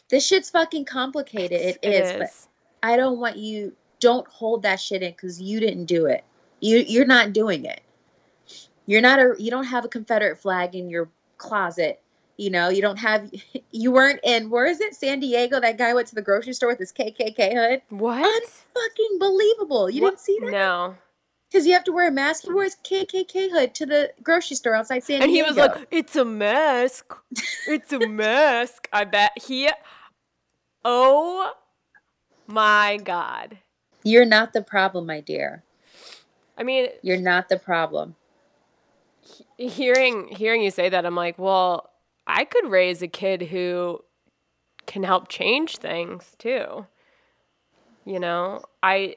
[0.10, 1.62] This shit's fucking complicated.
[1.62, 5.86] It is, but I don't want you don't hold that shit in cuz you didn't
[5.86, 6.24] do it.
[6.66, 7.82] You you're not doing it.
[8.88, 12.02] You're not a you don't have a Confederate flag in your closet.
[12.38, 13.32] You know, you don't have
[13.72, 14.96] you weren't in where is it?
[14.96, 15.60] San Diego.
[15.60, 17.82] That guy went to the grocery store with his KKK hood.
[17.90, 18.44] What?
[18.44, 19.92] Unfucking believable.
[19.92, 20.10] You What?
[20.12, 20.52] didn't see that?
[20.52, 20.96] No.
[21.52, 22.46] Because you have to wear a mask.
[22.46, 25.24] He wore his KKK hood to the grocery store outside San Diego.
[25.26, 27.14] And he was like, "It's a mask.
[27.68, 29.70] It's a mask." I bet he.
[30.84, 31.54] Oh
[32.48, 33.60] my god.
[34.04, 35.64] You're not the problem, my dear.
[36.58, 38.16] I mean, You're not the problem.
[39.58, 41.90] hearing hearing you say that, I'm like, well,
[42.28, 44.04] I could raise a kid who
[44.86, 46.86] can help change things too.
[48.06, 49.16] You know, I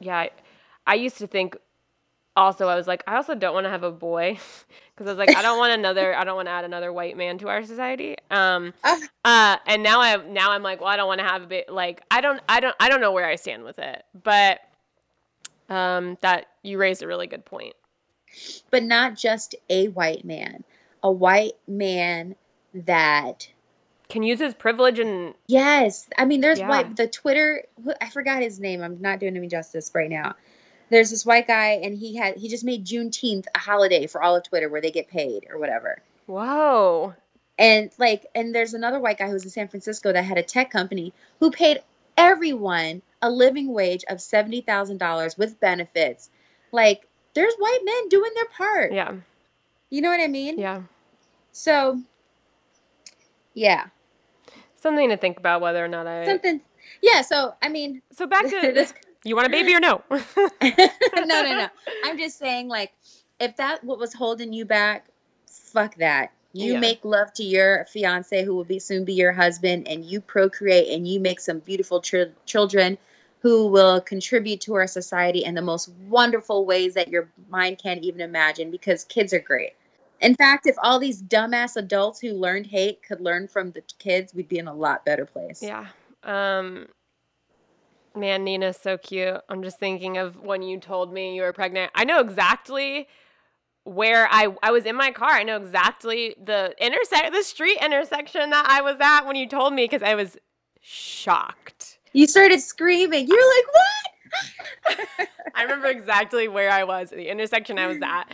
[0.00, 0.30] yeah, I,
[0.86, 1.56] I used to think
[2.36, 4.38] also I was like I also don't want to have a boy
[4.94, 7.16] because I was like I don't want another I don't want to add another white
[7.16, 8.16] man to our society.
[8.30, 8.98] Um Ah.
[9.24, 11.68] uh and now I now I'm like well I don't want to have a bit
[11.70, 14.04] like I don't I don't I don't know where I stand with it.
[14.22, 14.60] But
[15.68, 17.74] um that you raised a really good point.
[18.70, 20.64] But not just a white man.
[21.02, 22.34] A white man
[22.74, 23.48] that
[24.08, 26.68] Can use his privilege and Yes, I mean, there's Yeah.
[26.68, 26.96] white.
[26.96, 27.64] The Twitter,
[28.00, 28.82] I forgot his name.
[28.82, 30.34] I'm not doing him justice right now.
[30.90, 34.34] There's this white guy, and he had he just made Juneteenth a holiday for all
[34.36, 36.00] of Twitter, where they get paid or whatever.
[36.26, 37.14] whoa.
[37.58, 40.42] And like, and there's another white guy who was in San Francisco that had a
[40.42, 41.82] tech company who paid
[42.18, 46.28] everyone a living wage of seventy thousand dollars with benefits.
[46.72, 48.92] Like, there's white men doing their part.
[48.92, 49.14] Yeah.
[49.88, 50.58] You know what I mean?
[50.58, 50.82] Yeah.
[51.52, 52.02] So,
[53.54, 53.86] yeah,
[54.80, 56.60] Something to think about whether or not I something.
[57.02, 57.22] Yeah.
[57.22, 58.94] So, I mean, So back to this
[59.24, 60.02] you want a baby or no?
[60.10, 60.22] no,
[60.62, 61.68] no, no.
[62.04, 62.92] I'm just saying, like,
[63.40, 65.06] if that what was holding you back,
[65.46, 66.30] fuck that.
[66.52, 66.80] You Yeah.
[66.80, 70.88] make love to your fiance, who will be soon be your husband, and you procreate
[70.88, 72.98] and you make some beautiful chil- children.
[73.40, 78.02] who will contribute to our society in the most wonderful ways that your mind can't
[78.02, 79.74] even imagine because kids are great.
[80.20, 84.34] In fact, if all these dumbass adults who learned hate could learn from the kids,
[84.34, 85.62] we'd be in a lot better place.
[85.62, 85.86] Yeah.
[86.24, 86.88] Um
[88.16, 89.40] man, Nina's so cute.
[89.48, 91.92] I'm just thinking of when you told me you were pregnant.
[91.94, 93.06] I know exactly
[93.88, 95.30] where I I was in my car.
[95.30, 99.72] I know exactly the intersect the street intersection that I was at when you told
[99.72, 100.36] me because I was
[100.80, 101.98] shocked.
[102.12, 103.26] You started screaming.
[103.26, 108.24] You're like, "What?" I remember exactly where I was, the intersection I was at.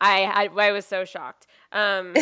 [0.00, 1.46] I I, I was so shocked.
[1.72, 2.14] Um,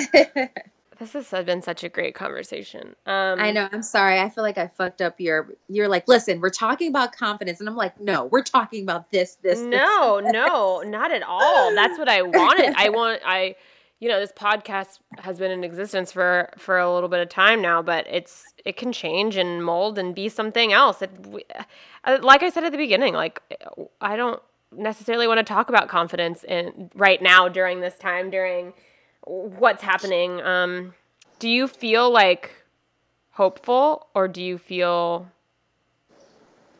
[1.11, 2.94] this has been such a great conversation.
[3.07, 3.68] Um, I know.
[3.72, 4.20] I'm sorry.
[4.20, 5.48] I feel like I fucked up your.
[5.68, 9.36] You're like, listen, we're talking about confidence, and I'm like, no, we're talking about this,
[9.36, 9.61] this.
[9.61, 10.32] No, this.
[10.32, 11.74] no, not at all.
[11.74, 12.74] That's what I wanted.
[12.76, 13.20] I want.
[13.24, 13.57] I,
[13.98, 17.61] you know, this podcast has been in existence for for a little bit of time
[17.61, 21.03] now, but it's it can change and mold and be something else.
[21.03, 21.11] It,
[22.05, 23.40] uh, like I said at the beginning, like
[24.00, 24.40] I don't
[24.74, 28.72] necessarily want to talk about confidence in right now during this time during
[29.24, 30.40] what's happening.
[30.42, 30.94] Um,
[31.38, 32.50] do you feel like
[33.30, 35.28] hopeful or do you feel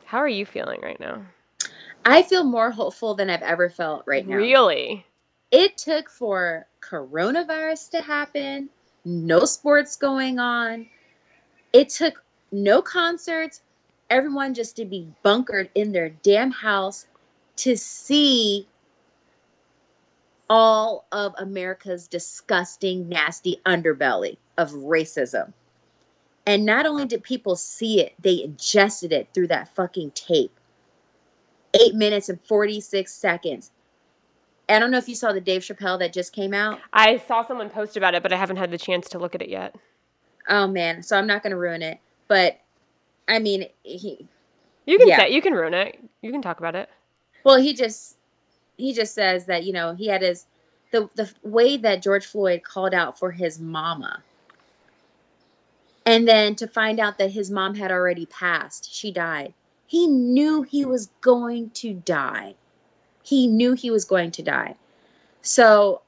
[0.05, 1.23] how are you feeling right now?
[2.05, 4.37] I feel more hopeful than I've ever felt right now.
[4.37, 5.07] Really?
[5.51, 8.69] It took for coronavirus to happen,
[9.05, 10.87] no sports going on.
[11.73, 13.63] It took no concerts,
[14.11, 17.07] everyone just to be bunkered in their damn house
[17.57, 18.67] to see
[20.51, 25.53] all of America's disgusting, nasty underbelly of racism.
[26.47, 30.53] And not only did people see it, they ingested it through that fucking tape.
[31.75, 33.71] Eight minutes and 46 seconds.
[34.69, 36.81] I don't know if you saw the Dave Chappelle that just came out.
[36.93, 39.43] I saw someone post about it, but I haven't had the chance to look at
[39.43, 39.75] it yet.
[40.49, 41.99] Oh man, so I'm not going to ruin it.
[42.29, 42.61] But
[43.29, 44.27] I mean, he.
[44.87, 45.19] You can yeah.
[45.19, 45.99] say you can ruin it.
[46.23, 46.89] You can talk about it.
[47.45, 48.17] Well, he just
[48.83, 50.45] he just says that you know he had his
[50.91, 54.23] the the way that George Floyd called out for his mama.
[56.05, 59.55] And then to find out that his mom had already passed, she died.
[59.87, 62.57] He knew he was going to die.
[63.23, 64.75] He knew he was going to die.
[65.43, 66.03] So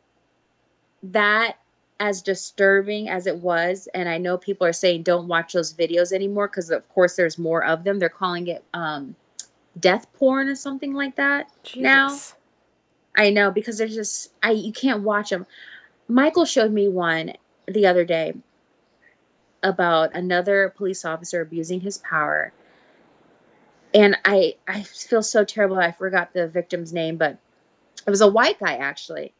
[1.04, 1.58] that
[2.00, 6.10] as disturbing as it was and i know people are saying don't watch those videos
[6.10, 9.14] anymore because of course there's more of them they're calling it um,
[9.78, 11.80] death porn or something like that Jesus.
[11.80, 12.18] now
[13.16, 15.46] I know because there's just I you can't watch them.
[16.08, 17.32] Michael showed me one
[17.66, 18.34] the other day
[19.62, 22.52] about another police officer abusing his power.
[23.94, 25.78] And I I feel so terrible.
[25.78, 27.38] I forgot the victim's name, but
[28.06, 29.32] it was a white guy actually.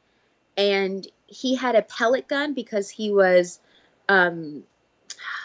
[0.56, 3.60] And he had a pellet gun because he was
[4.08, 4.62] um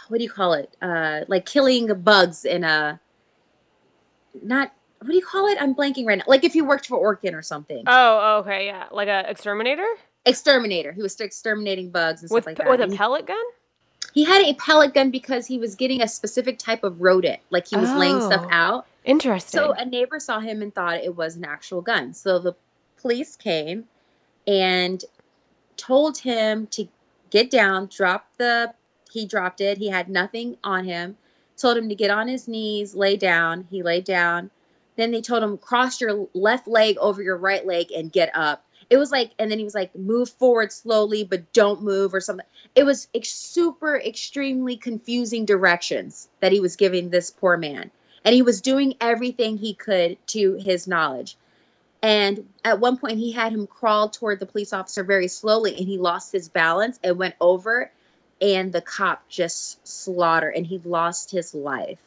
[0.07, 0.75] what do you call it?
[0.81, 2.99] Uh like killing bugs in a
[4.43, 5.57] not what do you call it?
[5.61, 6.25] I'm blanking right now.
[6.27, 7.83] Like if you worked for Orkin or something.
[7.87, 9.87] Oh, oh okay, yeah, like a exterminator.
[10.25, 10.91] Exterminator.
[10.91, 12.69] He was exterminating bugs and with, stuff like that.
[12.69, 13.37] With a pellet gun.
[14.13, 17.39] He had a pellet gun because he was getting a specific type of rodent.
[17.49, 18.87] Like he was oh, laying stuff oh, out.
[19.05, 19.59] Interesting.
[19.59, 22.13] So a neighbor saw him and thought it was an actual gun.
[22.13, 22.53] So the
[22.97, 23.85] police came
[24.45, 25.03] and
[25.77, 26.87] told him to
[27.29, 28.73] get down, drop the.
[29.11, 29.77] He dropped it.
[29.77, 31.15] He had nothing on him.
[31.57, 33.67] Told him to get on his knees, lay down.
[33.71, 34.51] He laid down
[34.99, 38.65] then they told him cross your left leg over your right leg and get up.
[38.89, 42.21] It was like, and then he was like, move forward slowly, but don't move or
[42.21, 42.45] something.
[42.73, 47.91] It was ex- super, extremely confusing directions that he was giving this poor man.
[48.25, 51.37] And he was doing everything he could to his knowledge.
[52.01, 55.85] And at one point, he had him crawl toward the police officer very slowly, and
[55.85, 57.91] he lost his balance and went over,
[58.41, 61.99] and the cop just slaughtered, and he lost his life.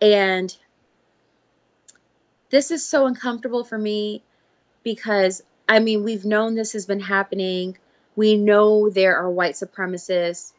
[0.00, 0.56] And
[2.52, 4.22] this is so uncomfortable for me
[4.84, 7.78] because I mean, we've known this has been happening.
[8.14, 10.52] We know there are white supremacists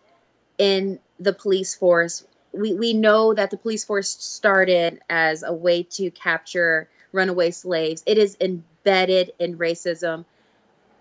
[0.57, 2.25] in the police force.
[2.51, 8.01] We, we know that the police force started as a way to capture runaway slaves.
[8.07, 10.25] It is embedded in racism.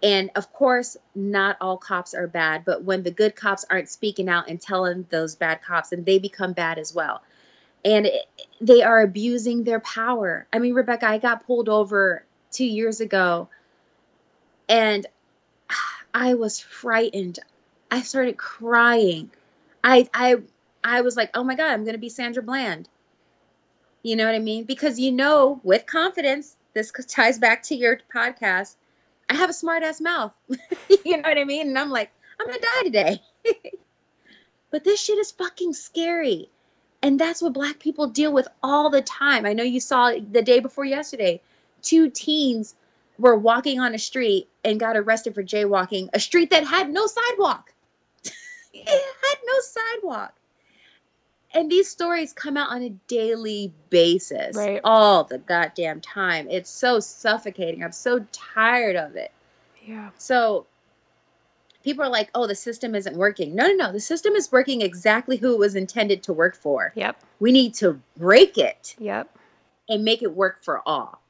[0.03, 4.29] And of course, not all cops are bad, but when the good cops aren't speaking
[4.29, 7.23] out and telling those bad cops, and they become bad as well
[7.85, 8.27] and it,
[8.61, 10.47] they are abusing their power.
[10.53, 13.49] I mean, Rebecca, I got pulled over two years ago
[14.69, 15.07] and
[16.15, 17.39] I was frightened.
[17.91, 19.31] I started crying.
[19.85, 20.37] I I
[20.85, 22.89] I was like, "Oh my god, I'm going to be Sandra Bland."
[24.03, 24.65] You know what I mean?
[24.65, 28.77] Because you know, with confidence, this ties back to your podcast.
[29.29, 30.33] I have a smart ass mouth.
[30.49, 31.69] you know what I mean?
[31.69, 33.23] And I'm like, I'm going to die today.
[34.71, 36.51] but this shit is fucking scary.
[37.03, 39.45] And that's what black people deal with all the time.
[39.45, 41.41] I know you saw the day before yesterday,
[41.83, 42.75] two teens
[43.19, 47.07] were walking on a street and got arrested for jaywalking, a street that had no
[47.07, 47.73] sidewalk.
[48.73, 50.33] it had no sidewalk.
[51.55, 54.81] And these stories come out on a daily basis, Right.
[54.85, 56.49] all the goddamn time.
[56.49, 57.85] It's so suffocating.
[57.85, 59.33] I'm so tired of it.
[59.85, 60.11] Yeah.
[60.17, 60.67] So
[61.83, 63.55] people are like, oh, the system isn't working.
[63.55, 63.93] No, no, no.
[63.93, 66.93] The system is working exactly who it was intended to work for.
[66.95, 67.17] Yep.
[67.41, 69.29] We need to break it Yep.
[69.89, 71.21] and make it work for all.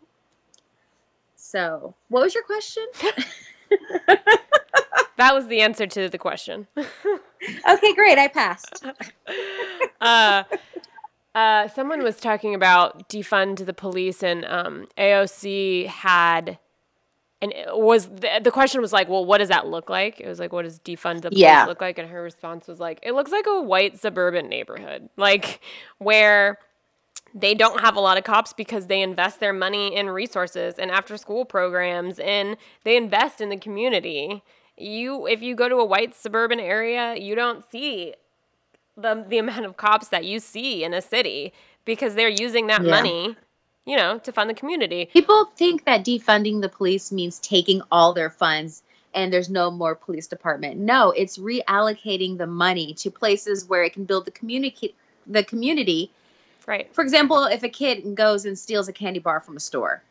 [1.37, 2.87] So, what was your question?
[5.23, 6.67] That was the answer to the question.
[6.77, 8.19] okay, great.
[8.19, 8.85] I passed.
[10.01, 10.43] uh,
[11.33, 16.59] uh, someone was talking about defund the police, and um, AOC had,
[17.43, 20.21] and it was the, the question was like, well, what does that look like?
[20.21, 21.65] It was like, what does defund the police Yeah.
[21.67, 21.99] look like?
[21.99, 25.61] And her response was like, it looks like a white suburban neighborhood, like
[25.99, 26.59] where
[27.35, 30.91] they don't have a lot of cops because they invest their money in resources and
[30.91, 34.43] after school programs and they invest in the community.
[34.77, 38.15] You if you go to a white suburban area, you don't see
[38.97, 41.53] the the amount of cops that you see in a city
[41.85, 42.91] because they're using that Yeah.
[42.91, 43.37] money,
[43.85, 45.07] you know, to fund the community.
[45.07, 48.83] People think that defunding the police means taking all their funds
[49.15, 50.79] and there's no more police department.
[50.79, 54.95] No, it's reallocating the money to places where it can build the community
[55.27, 56.11] the community
[56.67, 56.93] Right.
[56.95, 60.03] for example, if a kid goes and steals a candy bar from a store,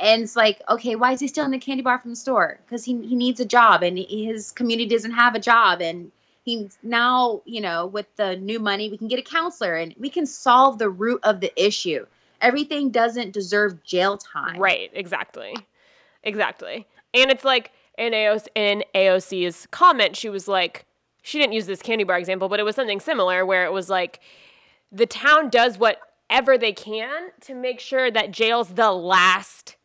[0.00, 2.58] and it's like, okay, why is he stealing the candy bar from the store?
[2.64, 5.82] Because he, he needs a job and his community doesn't have a job.
[5.82, 6.12] And
[6.44, 10.08] he's now, you know, with the new money, we can get a counselor and we
[10.08, 12.06] can solve the root of the issue.
[12.40, 14.58] Everything doesn't deserve jail time.
[14.58, 15.54] Right, exactly.
[16.22, 16.86] Exactly.
[17.14, 20.86] And it's like in AOC, in AOC's comment, she was like,
[21.22, 23.88] she didn't use this candy bar example, but it was something similar where it was
[23.90, 24.20] like,
[24.92, 29.76] the town does whatever they can to make sure that jail's the last,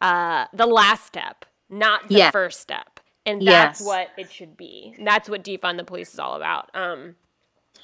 [0.00, 2.30] uh, the last step, not the Yeah.
[2.30, 3.00] first step.
[3.26, 3.86] And that's Yes.
[3.86, 4.96] what it should be.
[4.98, 6.70] That's what defund the police is all about.
[6.74, 7.16] Um,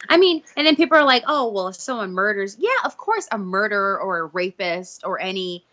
[0.08, 3.26] I mean, and then people are like, oh, well, if someone murders, yeah, of course,
[3.32, 5.64] a murderer or a rapist or any,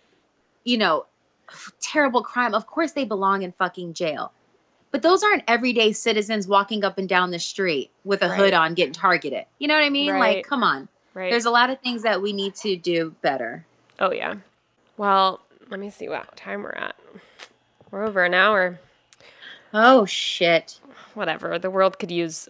[0.63, 1.05] you know,
[1.81, 4.31] terrible crime, of course they belong in fucking jail.
[4.91, 8.37] But those aren't everyday citizens walking up and down the street with a Right.
[8.37, 9.45] hood on getting targeted.
[9.59, 10.11] You know what I mean?
[10.11, 10.37] Right.
[10.37, 10.87] Like, come on.
[11.13, 11.29] right.
[11.31, 13.65] There's a lot of things that we need to do better.
[13.99, 14.35] oh, yeah.
[14.97, 16.95] Well, let me see what time we're at.
[17.89, 18.79] We're over an hour.
[19.73, 20.79] Oh, shit.
[21.15, 21.57] whatever.
[21.59, 22.47] The world could use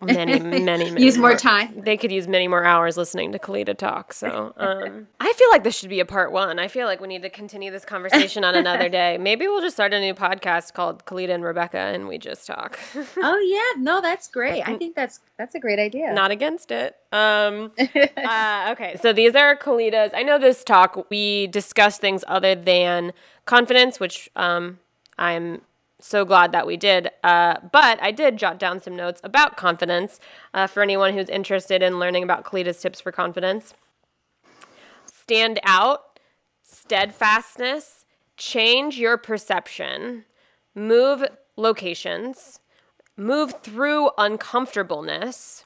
[0.00, 1.82] many, many, many Use more time.
[1.84, 4.12] They could use many more hours listening to Khalida talk.
[4.12, 6.58] So um, I feel like this should be a part one.
[6.58, 9.18] I feel like we need to continue this conversation on another day.
[9.20, 12.78] Maybe we'll just start a new podcast called Khalida and Rebecca, and we just talk.
[13.16, 14.62] Oh yeah, no, that's great.
[14.66, 16.12] I think that's that's a great idea.
[16.12, 16.96] Not against it.
[17.12, 20.12] Um, uh, okay, so these are Khalida's.
[20.14, 23.12] I know this talk we discussed things other than
[23.46, 24.78] confidence, which um,
[25.18, 25.60] I'm
[26.04, 27.10] so glad that we did.
[27.22, 30.20] Uh, but I did jot down some notes about confidence
[30.52, 33.74] uh, for anyone who's interested in learning about Khalida's tips for confidence.
[35.06, 36.18] Stand out,
[36.62, 38.04] steadfastness,
[38.36, 40.24] change your perception,
[40.74, 41.24] move
[41.56, 42.60] locations,
[43.16, 45.64] move through uncomfortableness.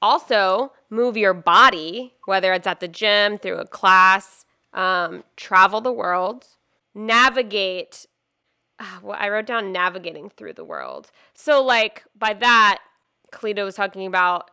[0.00, 5.92] Also, move your body, whether it's at the gym, through a class, um, travel the
[5.92, 6.46] world,
[6.94, 8.06] navigate.
[8.80, 11.10] Ah, well, I wrote down navigating through the world.
[11.34, 12.78] So, like, by that,
[13.30, 14.50] Khalida was talking about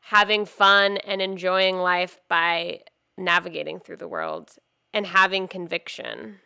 [0.00, 2.80] having fun and enjoying life by
[3.16, 4.56] navigating through the world
[4.92, 6.40] and having conviction.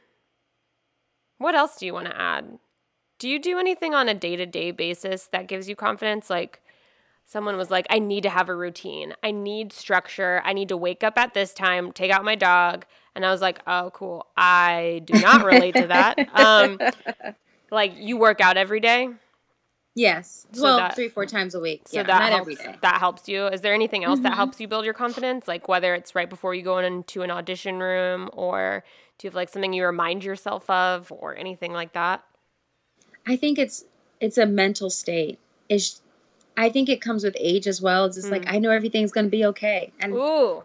[1.38, 2.58] What else do you want to add?
[3.18, 6.28] Do you do anything on a day to day basis that gives you confidence?
[6.28, 6.62] Like,
[7.30, 9.12] someone was like, I need to have a routine.
[9.22, 10.40] I need structure.
[10.46, 12.86] I need to wake up at this time, take out my dog.
[13.14, 14.26] And I was like, oh, cool.
[14.34, 16.16] I do not relate to that.
[16.34, 16.80] Um,
[17.70, 19.10] like, you work out every day.
[19.94, 20.46] yes.
[20.52, 21.82] So well, that- three, four times a week.
[21.86, 22.78] So yeah, that not helps, every day.
[22.80, 23.46] that helps you.
[23.48, 24.36] Is there anything else that Mhm.
[24.36, 25.46] helps you build your confidence?
[25.46, 28.84] Like whether it's right before you go into an audition room or
[29.18, 32.24] do you have like something you remind yourself of or anything like that?
[33.26, 33.84] I think it's
[34.20, 35.38] it's a mental state.
[35.68, 36.00] It's
[36.58, 38.06] I think it comes with age as well.
[38.06, 38.54] It's just like Mm.
[38.54, 39.92] I know everything's gonna be okay.
[40.00, 40.64] And Ooh.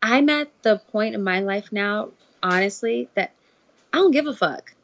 [0.00, 2.10] I'm at the point in my life now,
[2.40, 3.32] honestly, that
[3.92, 4.74] I don't give a fuck.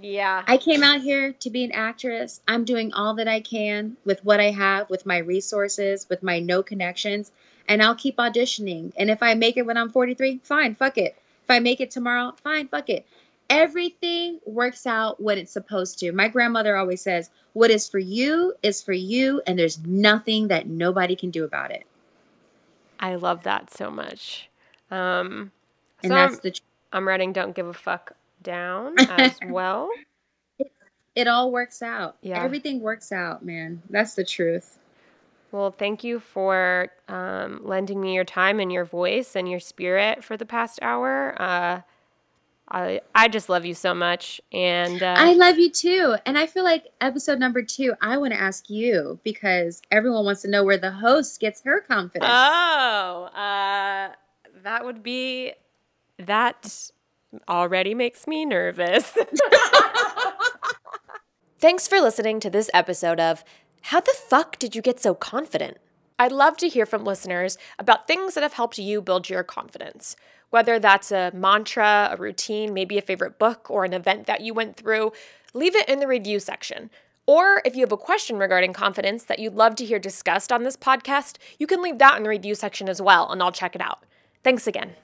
[0.00, 0.44] Yeah.
[0.46, 2.40] I came out here to be an actress.
[2.46, 6.40] I'm doing all that I can with what I have, with my resources, with my
[6.40, 7.32] no connections,
[7.66, 8.92] and I'll keep auditioning.
[8.96, 11.16] And if I make it when I'm 43, fine, fuck it.
[11.44, 13.06] If I make it tomorrow, fine, fuck it.
[13.50, 16.12] Everything works out when it's supposed to.
[16.12, 20.66] My grandmother always says, What is for you is for you, and there's nothing that
[20.66, 21.84] nobody can do about it.
[23.00, 24.48] I love that so much.
[24.90, 25.52] Um,
[26.02, 26.62] And that's I'm, the tr-
[26.92, 28.12] I'm writing "Don't Give a Fuck"
[28.42, 29.90] down as well.
[31.14, 32.16] it all works out.
[32.22, 32.42] Yeah.
[32.42, 33.82] Everything works out, man.
[33.90, 34.78] That's the truth.
[35.50, 40.22] Well, thank you for um, lending me your time and your voice and your spirit
[40.22, 41.34] for the past hour.
[41.40, 41.80] Uh,
[42.70, 46.16] I I just love you so much, and uh, I love you too.
[46.26, 50.42] And I feel like episode number two, I want to ask you because everyone wants
[50.42, 52.30] to know where the host gets her confidence.
[52.30, 54.10] oh, uh,
[54.62, 55.52] that would be
[56.18, 56.90] that
[57.48, 59.16] already makes me nervous.
[61.58, 63.42] Thanks for listening to this episode of
[63.82, 65.78] How the Fuck Did You Get So Confident?
[66.18, 70.16] I'd love to hear from listeners about things that have helped you build your confidence.
[70.50, 74.54] Whether that's a mantra, a routine, maybe a favorite book, or an event that you
[74.54, 75.12] went through,
[75.54, 76.90] leave it in the review section.
[77.26, 80.62] Or if you have a question regarding confidence that you'd love to hear discussed on
[80.62, 83.74] this podcast, you can leave that in the review section as well, and I'll check
[83.74, 84.04] it out.
[84.42, 84.94] Thanks again.